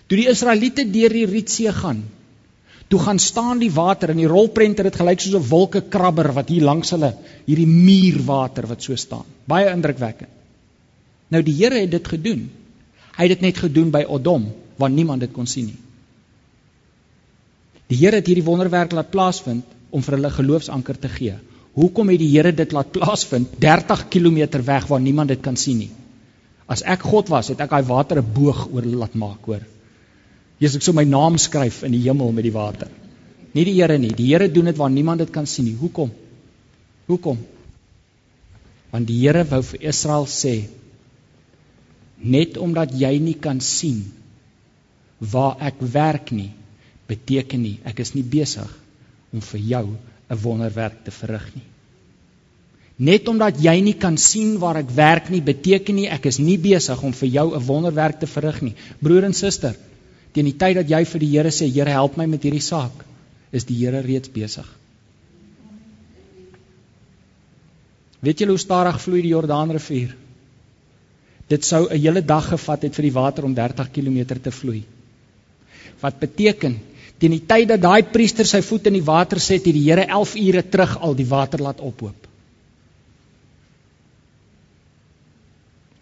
Toe 0.06 0.20
die 0.20 0.30
Israeliete 0.30 0.86
deur 0.88 1.12
die 1.12 1.26
Rietsee 1.28 1.72
gaan, 1.74 2.04
toe 2.88 3.00
gaan 3.02 3.18
staan 3.18 3.60
die 3.60 3.72
water 3.74 4.14
in 4.14 4.22
die 4.22 4.30
rolprent 4.30 4.78
het 4.78 4.92
dit 4.92 4.96
gelyk 5.00 5.20
soos 5.20 5.34
'n 5.34 5.48
wolkekrabber 5.50 6.32
wat 6.32 6.48
hier 6.48 6.64
langs 6.64 6.90
hulle 6.94 7.16
hierdie 7.46 7.66
muurwater 7.66 8.66
wat 8.66 8.82
so 8.82 8.96
staan. 8.96 9.26
Baie 9.44 9.68
indrukwekkend. 9.72 10.30
Nou 11.28 11.42
die 11.42 11.56
Here 11.58 11.80
het 11.80 11.90
dit 11.90 12.08
gedoen. 12.08 12.50
Hy 13.16 13.22
het 13.22 13.40
dit 13.40 13.40
net 13.40 13.58
gedoen 13.58 13.90
by 13.90 14.04
Odom 14.08 14.52
waar 14.76 14.90
niemand 14.90 15.20
dit 15.20 15.32
kon 15.32 15.46
sien 15.46 15.66
nie. 15.66 15.80
Die 17.92 17.98
Here 18.00 18.16
het 18.16 18.26
hierdie 18.26 18.46
wonderwerk 18.46 18.94
laat 18.96 19.10
plaasvind 19.12 19.64
om 19.94 20.02
vir 20.02 20.16
hulle 20.16 20.30
geloofsanker 20.32 20.98
te 20.98 21.10
gee. 21.12 21.34
Hoekom 21.74 22.10
het 22.10 22.22
die 22.22 22.30
Here 22.32 22.52
dit 22.52 22.72
laat 22.72 22.90
plaasvind 22.94 23.58
30 23.60 24.08
km 24.08 24.62
weg 24.64 24.88
waar 24.90 25.00
niemand 25.00 25.34
dit 25.34 25.42
kan 25.42 25.56
sien 25.56 25.78
nie? 25.84 25.90
As 26.66 26.82
ek 26.82 27.04
God 27.04 27.28
was, 27.28 27.50
het 27.52 27.60
ek 27.60 27.70
daai 27.70 27.84
water 27.84 28.18
'n 28.18 28.32
boog 28.34 28.68
oor 28.72 28.82
laat 28.82 29.14
maak, 29.14 29.44
hoor. 29.44 29.60
Jesus 30.58 30.76
ek 30.76 30.82
sou 30.82 30.94
my 30.94 31.04
naam 31.04 31.36
skryf 31.38 31.82
in 31.84 31.92
die 31.92 32.04
hemel 32.08 32.32
met 32.32 32.44
die 32.44 32.52
water. 32.54 32.88
Nie 33.54 33.64
die 33.64 33.74
Here 33.74 33.98
nie. 33.98 34.14
Die 34.16 34.32
Here 34.32 34.48
doen 34.48 34.64
dit 34.64 34.76
waar 34.76 34.90
niemand 34.90 35.18
dit 35.18 35.30
kan 35.30 35.46
sien 35.46 35.64
nie. 35.64 35.76
Hoekom? 35.76 36.10
Hoekom? 37.06 37.38
Want 38.90 39.06
die 39.06 39.20
Here 39.20 39.44
wou 39.44 39.62
vir 39.62 39.82
Israel 39.82 40.26
sê 40.26 40.68
net 42.16 42.56
omdat 42.56 42.94
jy 42.96 43.18
nie 43.18 43.34
kan 43.34 43.60
sien 43.60 44.04
waar 45.18 45.56
ek 45.60 45.80
werk 45.80 46.30
nie, 46.30 46.50
beteken 47.08 47.62
nie 47.62 47.78
ek 47.84 48.00
is 48.00 48.14
nie 48.14 48.24
besig 48.24 48.70
om 49.32 49.40
vir 49.40 49.60
jou 49.60 49.86
'n 50.30 50.42
wonderwerk 50.42 51.04
te 51.04 51.10
verrig 51.10 51.54
nie. 51.54 51.64
Net 52.96 53.28
omdat 53.28 53.58
jy 53.58 53.80
nie 53.82 53.96
kan 53.98 54.16
sien 54.16 54.58
waar 54.58 54.76
ek 54.76 54.90
werk 54.94 55.30
nie, 55.30 55.40
beteken 55.42 55.94
nie 55.94 56.06
ek 56.06 56.26
is 56.26 56.38
nie 56.38 56.58
besig 56.58 57.02
om 57.02 57.12
vir 57.12 57.28
jou 57.28 57.54
'n 57.54 57.66
wonderwerk 57.66 58.20
te 58.20 58.26
verrig 58.26 58.62
nie. 58.62 58.74
Broer 59.02 59.24
en 59.24 59.34
suster, 59.34 59.74
teen 60.32 60.44
die 60.44 60.56
tyd 60.56 60.76
dat 60.76 60.88
jy 60.88 61.04
vir 61.04 61.20
die 61.20 61.30
Here 61.30 61.50
sê, 61.50 61.66
Here, 61.72 61.90
help 61.90 62.16
my 62.16 62.26
met 62.26 62.42
hierdie 62.42 62.62
saak, 62.62 63.04
is 63.52 63.64
die 63.64 63.74
Here 63.74 64.00
reeds 64.00 64.28
besig. 64.28 64.66
Weet 68.20 68.38
julle 68.38 68.54
hoe 68.54 68.58
stadig 68.58 69.00
vloei 69.02 69.22
die 69.22 69.34
Jordaanrivier? 69.34 70.14
Dit 71.48 71.64
sou 71.64 71.88
'n 71.90 72.00
hele 72.00 72.22
dag 72.22 72.48
gevat 72.48 72.82
het 72.82 72.94
vir 72.94 73.02
die 73.02 73.12
water 73.12 73.44
om 73.44 73.54
30 73.54 73.90
km 73.90 74.40
te 74.40 74.50
vloei. 74.50 74.84
Wat 76.04 76.20
beteken 76.20 76.76
teen 77.22 77.32
die 77.36 77.46
tyd 77.48 77.70
dat 77.70 77.80
daai 77.80 78.02
priester 78.12 78.48
sy 78.48 78.60
voet 78.66 78.90
in 78.90 78.98
die 78.98 79.06
water 79.06 79.40
sit, 79.40 79.64
het 79.64 79.72
die 79.72 79.86
Here 79.86 80.04
11 80.04 80.34
ure 80.42 80.62
terug 80.68 80.96
al 81.00 81.16
die 81.16 81.28
water 81.30 81.62
laat 81.64 81.80
ophoop. 81.80 82.28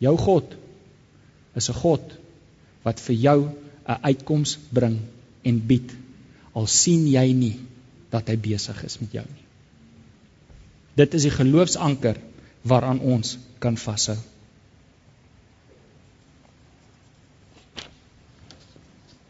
Jou 0.03 0.17
God 0.19 0.57
is 1.55 1.69
'n 1.71 1.79
God 1.79 2.17
wat 2.83 3.01
vir 3.01 3.17
jou 3.27 3.39
'n 3.87 3.99
uitkoms 4.03 4.59
bring 4.73 4.99
en 5.45 5.61
bied 5.67 5.93
al 6.55 6.67
sien 6.67 7.07
jy 7.07 7.33
nie 7.33 7.57
dat 8.11 8.29
hy 8.29 8.37
besig 8.37 8.85
is 8.85 8.99
met 9.01 9.13
jou 9.13 9.25
nie. 9.25 9.47
Dit 10.97 11.15
is 11.15 11.23
die 11.23 11.37
geloofsanker 11.37 12.19
waaraan 12.63 13.01
ons 13.01 13.39
kan 13.59 13.77
vashou. 13.77 14.19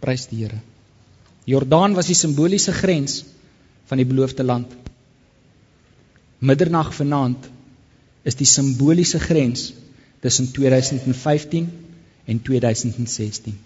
Prys 0.02 0.26
die 0.30 0.42
Here. 0.42 0.58
Jordaan 1.46 1.94
was 1.94 2.08
die 2.10 2.18
simboliese 2.18 2.74
grens 2.74 3.22
van 3.90 4.00
die 4.02 4.06
beloofde 4.06 4.44
land. 4.46 4.70
Middernag 6.42 6.90
vanaand 6.94 7.48
is 8.26 8.38
die 8.38 8.46
simboliese 8.46 9.20
grens 9.22 9.70
tussen 10.22 10.50
2015 10.54 11.70
en 12.30 12.42
2016. 12.42 13.56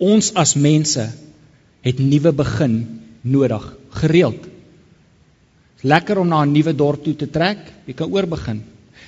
Ons 0.00 0.32
as 0.40 0.54
mense 0.56 1.06
het 1.84 2.00
nuwe 2.00 2.32
begin 2.36 2.76
nodig, 3.22 3.64
gereeld. 4.00 4.44
Is 5.78 5.88
lekker 5.88 6.20
om 6.20 6.28
na 6.28 6.44
'n 6.44 6.52
nuwe 6.52 6.74
dorp 6.74 7.04
toe 7.04 7.16
te 7.16 7.30
trek, 7.30 7.58
jy 7.86 7.94
kan 7.94 8.12
oorbegin. 8.12 8.62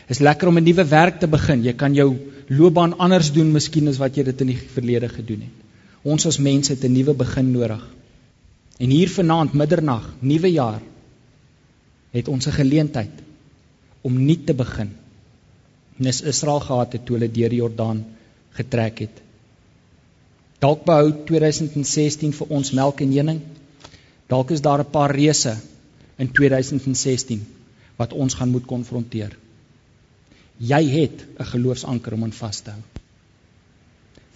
Is 0.09 0.21
lekker 0.21 0.49
om 0.49 0.59
'n 0.59 0.65
nuwe 0.65 0.85
werk 0.85 1.21
te 1.21 1.27
begin. 1.27 1.63
Jy 1.65 1.73
kan 1.73 1.95
jou 1.95 2.17
loopbaan 2.49 2.99
anders 2.99 3.33
doen 3.33 3.53
miskien 3.53 3.89
as 3.89 3.99
wat 3.99 4.17
jy 4.17 4.25
dit 4.25 4.41
in 4.41 4.47
die 4.47 4.61
verlede 4.75 5.09
gedoen 5.09 5.41
het. 5.41 5.66
Ons 6.07 6.27
as 6.31 6.39
mense 6.39 6.73
het 6.73 6.85
'n 6.85 6.93
nuwe 6.93 7.15
begin 7.15 7.51
nodig. 7.53 7.83
En 8.79 8.91
hier 8.91 9.11
vanaand 9.11 9.53
middernag, 9.53 10.05
nuwe 10.21 10.51
jaar, 10.53 10.83
het 12.11 12.29
ons 12.29 12.47
'n 12.47 12.59
geleentheid 12.61 13.23
om 14.01 14.25
nuut 14.25 14.47
te 14.47 14.55
begin. 14.55 14.91
Nes 15.97 16.21
Israel 16.23 16.61
gehad 16.61 16.93
het 16.93 17.05
toe 17.07 17.17
hulle 17.17 17.31
deur 17.33 17.49
die 17.49 17.59
Jordaan 17.59 18.05
getrek 18.51 18.99
het. 18.99 19.23
Dalk 20.59 20.85
behou 20.85 21.13
2016 21.25 22.33
vir 22.33 22.47
ons 22.49 22.73
melk 22.73 23.01
en 23.01 23.13
honing. 23.13 23.41
Dalk 24.29 24.51
is 24.51 24.61
daar 24.61 24.81
'n 24.81 24.91
paar 24.91 25.15
reëse 25.15 25.57
in 26.19 26.33
2016 26.33 27.47
wat 27.97 28.13
ons 28.13 28.35
gaan 28.35 28.51
moet 28.51 28.67
konfronteer. 28.67 29.37
Jy 30.57 30.85
het 30.89 31.27
'n 31.39 31.45
geloofsanker 31.45 32.13
om 32.13 32.23
aan 32.23 32.33
vas 32.33 32.61
te 32.61 32.71
hou. 32.71 32.96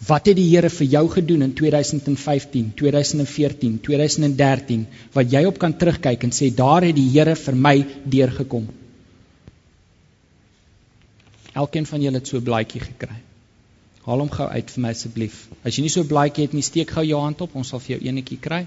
Wat 0.07 0.27
het 0.31 0.37
die 0.37 0.49
Here 0.49 0.71
vir 0.73 0.87
jou 0.89 1.03
gedoen 1.13 1.43
in 1.45 1.51
2015, 1.53 2.73
2014, 2.77 3.81
2013 3.85 4.87
wat 5.13 5.33
jy 5.33 5.43
op 5.45 5.59
kan 5.61 5.75
terugkyk 5.77 6.25
en 6.25 6.33
sê 6.33 6.49
daar 6.57 6.87
het 6.87 6.97
die 6.97 7.09
Here 7.13 7.35
vir 7.37 7.59
my 7.67 7.75
deurgekom? 8.05 8.71
Elkeen 11.53 11.87
van 11.87 12.01
julle 12.01 12.17
het 12.23 12.27
so 12.27 12.39
'n 12.39 12.45
blaadjie 12.45 12.81
gekry. 12.81 13.19
Haal 14.07 14.19
hom 14.25 14.31
gou 14.31 14.49
uit 14.49 14.71
vir 14.71 14.83
my 14.83 14.91
asseblief. 14.91 15.49
As 15.65 15.77
jy 15.77 15.83
nie 15.83 15.93
so 15.93 16.01
'n 16.01 16.09
blaadjie 16.09 16.45
het 16.47 16.55
nie, 16.55 16.63
steek 16.63 16.91
gou 16.91 17.05
jou 17.05 17.21
hand 17.21 17.41
op, 17.41 17.55
ons 17.55 17.69
sal 17.69 17.81
vir 17.81 17.99
jou 17.99 18.09
eenetjie 18.09 18.41
kry. 18.41 18.67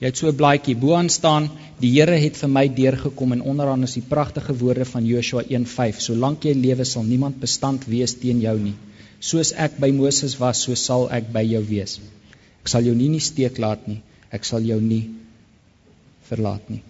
Jy 0.00 0.06
het 0.06 0.16
so 0.16 0.28
'n 0.28 0.36
blaadjie 0.36 0.76
bo-aan 0.76 1.10
staan. 1.10 1.50
Die 1.80 1.92
Here 1.92 2.16
het 2.16 2.36
vir 2.36 2.48
my 2.48 2.68
deurgekom 2.68 3.32
en 3.32 3.42
onderaan 3.42 3.82
is 3.82 3.94
die 3.94 4.08
pragtige 4.08 4.54
woorde 4.56 4.84
van 4.84 5.04
Joshua 5.04 5.42
1:5. 5.42 6.00
Solank 6.00 6.44
jy 6.44 6.54
lewe 6.54 6.84
sal 6.84 7.02
niemand 7.02 7.40
bestand 7.40 7.84
wees 7.84 8.14
teen 8.14 8.40
jou 8.40 8.58
nie. 8.58 8.74
Soos 9.20 9.50
ek 9.52 9.78
by 9.82 9.90
Moses 9.90 10.36
was, 10.38 10.62
so 10.62 10.74
sal 10.78 11.08
ek 11.10 11.32
by 11.34 11.42
jou 11.42 11.62
wees. 11.66 11.98
Ek 12.62 12.70
sal 12.70 12.86
jou 12.86 12.94
nie 12.94 13.08
nie 13.10 13.22
steek 13.22 13.58
laat 13.58 13.86
nie. 13.90 14.00
Ek 14.30 14.44
sal 14.44 14.62
jou 14.62 14.78
nie 14.80 15.08
verlaat 16.28 16.68
nie. 16.70 16.82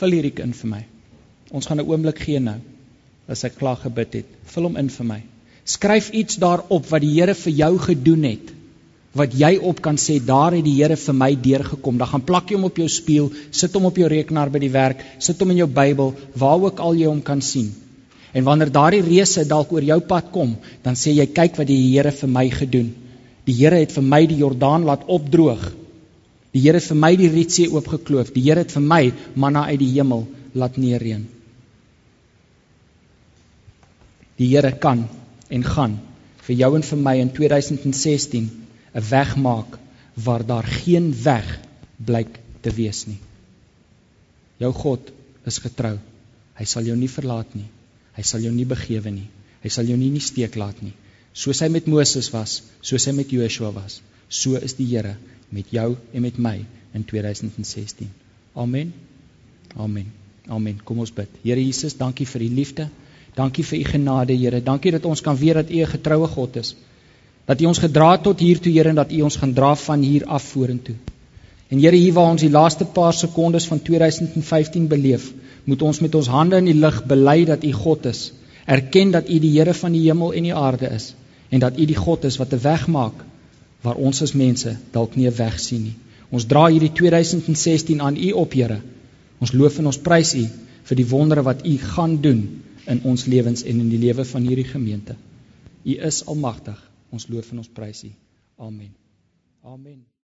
Vul 0.00 0.16
hierdie 0.16 0.44
in 0.44 0.52
vir 0.56 0.70
my. 0.70 0.84
Ons 1.50 1.66
gaan 1.66 1.80
'n 1.80 1.88
oomblik 1.88 2.20
gee 2.22 2.38
nou 2.38 2.60
as 3.28 3.44
ek 3.44 3.58
klaar 3.58 3.76
gebid 3.76 4.14
het. 4.14 4.28
Vul 4.52 4.64
hom 4.68 4.76
in 4.76 4.88
vir 4.88 5.06
my. 5.06 5.20
Skryf 5.64 6.10
iets 6.12 6.36
daarop 6.36 6.86
wat 6.90 7.02
die 7.02 7.14
Here 7.14 7.34
vir 7.34 7.52
jou 7.52 7.78
gedoen 7.78 8.24
het. 8.24 8.52
Wat 9.14 9.34
jy 9.34 9.56
op 9.58 9.80
kan 9.82 9.96
sê 9.96 10.18
daar 10.24 10.52
het 10.52 10.64
die 10.64 10.76
Here 10.78 10.96
vir 10.96 11.14
my 11.14 11.34
deurgekom. 11.34 11.98
Dan 11.98 12.08
gaan 12.08 12.24
plak 12.24 12.50
jy 12.50 12.56
hom 12.56 12.64
op 12.64 12.76
jou 12.76 12.88
spieël, 12.88 13.30
sit 13.50 13.72
hom 13.72 13.84
op 13.84 13.96
jou 13.96 14.08
rekenaar 14.08 14.50
by 14.50 14.58
die 14.58 14.70
werk, 14.70 15.04
sit 15.18 15.38
hom 15.40 15.50
in 15.50 15.56
jou 15.56 15.66
Bybel, 15.66 16.14
waar 16.34 16.60
ook 16.60 16.80
al 16.80 16.94
jy 16.94 17.06
hom 17.06 17.22
kan 17.22 17.42
sien. 17.42 17.72
En 18.32 18.46
wanneer 18.46 18.70
daardie 18.70 19.02
reëse 19.02 19.46
dalk 19.48 19.72
oor 19.72 19.84
jou 19.84 19.98
pad 20.06 20.30
kom, 20.34 20.54
dan 20.84 20.98
sê 20.98 21.14
jy 21.16 21.26
kyk 21.34 21.58
wat 21.58 21.66
die 21.70 21.80
Here 21.90 22.12
vir 22.14 22.30
my 22.30 22.46
gedoen. 22.50 22.92
Die 23.46 23.56
Here 23.58 23.80
het 23.80 23.92
vir 23.96 24.06
my 24.06 24.22
die 24.30 24.38
Jordaan 24.38 24.86
laat 24.86 25.06
opdroog. 25.10 25.64
Die 26.54 26.62
Here 26.62 26.78
het 26.78 26.86
vir 26.90 27.00
my 27.00 27.14
die 27.18 27.30
Rietsee 27.32 27.70
oopgekloof. 27.70 28.30
Die 28.34 28.44
Here 28.46 28.62
het 28.62 28.74
vir 28.74 28.84
my 28.86 29.02
manna 29.34 29.66
uit 29.70 29.80
die 29.82 29.90
hemel 29.96 30.26
laat 30.54 30.78
neerreën. 30.78 31.26
Die 34.38 34.48
Here 34.52 34.72
kan 34.78 35.04
en 35.50 35.66
gaan 35.66 35.98
vir 36.46 36.56
jou 36.62 36.70
en 36.76 36.86
vir 36.86 36.98
my 36.98 37.16
in 37.20 37.30
2016 37.34 38.46
'n 38.94 39.02
weg 39.10 39.36
maak 39.36 39.78
waar 40.14 40.46
daar 40.46 40.66
geen 40.66 41.12
weg 41.22 41.58
blyk 41.96 42.40
te 42.60 42.70
wees 42.70 43.06
nie. 43.06 43.18
Jou 44.58 44.72
God 44.72 45.12
is 45.46 45.58
getrou. 45.58 45.98
Hy 46.54 46.64
sal 46.64 46.82
jou 46.84 46.96
nie 46.96 47.08
verlaat 47.08 47.54
nie. 47.54 47.68
Hy 48.16 48.22
sal 48.26 48.40
jou 48.44 48.52
nie 48.52 48.66
begewe 48.68 49.10
nie. 49.10 49.28
Hy 49.62 49.68
sal 49.68 49.88
jou 49.90 49.96
nie 49.96 50.10
nie 50.10 50.24
steek 50.24 50.56
laat 50.56 50.82
nie. 50.82 50.92
Soos 51.32 51.60
hy 51.62 51.68
met 51.68 51.86
Moses 51.86 52.30
was, 52.32 52.62
soos 52.82 53.06
hy 53.06 53.14
met 53.14 53.30
Joshua 53.30 53.70
was, 53.70 54.00
so 54.28 54.58
is 54.58 54.74
die 54.74 54.88
Here 54.90 55.16
met 55.50 55.70
jou 55.74 55.96
en 56.12 56.22
met 56.22 56.38
my 56.38 56.56
in 56.94 57.04
2016. 57.04 58.10
Amen. 58.54 58.92
Amen. 59.76 60.10
Amen. 60.48 60.80
Kom 60.84 60.98
ons 60.98 61.12
bid. 61.14 61.30
Here 61.44 61.60
Jesus, 61.62 61.94
dankie 61.98 62.26
vir 62.26 62.42
u 62.42 62.48
liefde. 62.54 62.88
Dankie 63.36 63.64
vir 63.64 63.78
u 63.78 63.84
genade, 63.92 64.34
Here. 64.34 64.60
Dankie 64.60 64.92
dat 64.92 65.06
ons 65.06 65.22
kan 65.22 65.36
weet 65.38 65.54
dat 65.54 65.70
u 65.70 65.82
'n 65.82 65.86
getroue 65.86 66.26
God 66.26 66.56
is. 66.56 66.74
Dat 67.50 67.60
U 67.60 67.64
ons 67.64 67.80
gedra 67.82 68.12
het 68.12 68.22
tot 68.22 68.40
hier 68.40 68.58
toe, 68.62 68.72
Here, 68.72 68.88
en 68.88 68.94
dat 68.94 69.12
U 69.12 69.22
ons 69.26 69.36
gaan 69.36 69.52
dra 69.54 69.74
van 69.74 70.02
hier 70.02 70.24
af 70.26 70.42
vorentoe. 70.42 70.94
En 71.68 71.78
Here, 71.78 71.96
hier 71.96 72.12
waar 72.12 72.30
ons 72.30 72.40
die 72.40 72.50
laaste 72.50 72.84
paar 72.84 73.12
sekondes 73.12 73.66
van 73.66 73.82
2015 73.82 74.86
beleef, 74.88 75.32
moet 75.70 75.82
ons 75.86 76.02
met 76.02 76.14
ons 76.18 76.28
hande 76.34 76.58
in 76.58 76.68
die 76.70 76.78
lug 76.78 77.02
bely 77.10 77.44
dat 77.48 77.64
U 77.64 77.72
God 77.72 78.06
is. 78.10 78.30
Erken 78.66 79.14
dat 79.14 79.30
U 79.30 79.38
die 79.42 79.52
Here 79.56 79.74
van 79.74 79.94
die 79.94 80.02
hemel 80.08 80.34
en 80.34 80.48
die 80.48 80.54
aarde 80.54 80.90
is 80.90 81.12
en 81.50 81.62
dat 81.62 81.78
U 81.78 81.86
die 81.86 81.98
God 81.98 82.24
is 82.28 82.38
wat 82.38 82.52
'n 82.54 82.62
weg 82.62 82.86
maak 82.88 83.24
waar 83.82 83.96
ons 83.96 84.22
as 84.22 84.32
mense 84.32 84.76
dalk 84.92 85.16
nie 85.16 85.26
'n 85.26 85.36
weg 85.36 85.58
sien 85.60 85.82
nie. 85.82 85.96
Ons 86.30 86.46
dra 86.46 86.66
hierdie 86.66 86.92
2016 86.92 88.00
aan 88.00 88.16
U 88.16 88.30
op, 88.32 88.52
Here. 88.52 88.80
Ons 89.40 89.52
loof 89.52 89.78
en 89.78 89.86
ons 89.86 89.98
prys 89.98 90.34
U 90.34 90.44
vir 90.84 90.96
die 90.96 91.08
wondere 91.08 91.42
wat 91.42 91.66
U 91.66 91.78
gaan 91.78 92.20
doen 92.20 92.62
in 92.86 93.02
ons 93.02 93.26
lewens 93.26 93.62
en 93.62 93.80
in 93.80 93.88
die 93.88 93.98
lewe 93.98 94.24
van 94.24 94.42
hierdie 94.42 94.68
gemeente. 94.68 95.16
U 95.84 95.92
is 96.10 96.26
almagtig. 96.26 96.78
Ons 97.10 97.28
loof 97.28 97.50
en 97.50 97.58
ons 97.58 97.68
prys 97.68 98.04
U. 98.04 98.12
Amen. 98.58 98.94
Amen. 99.64 100.10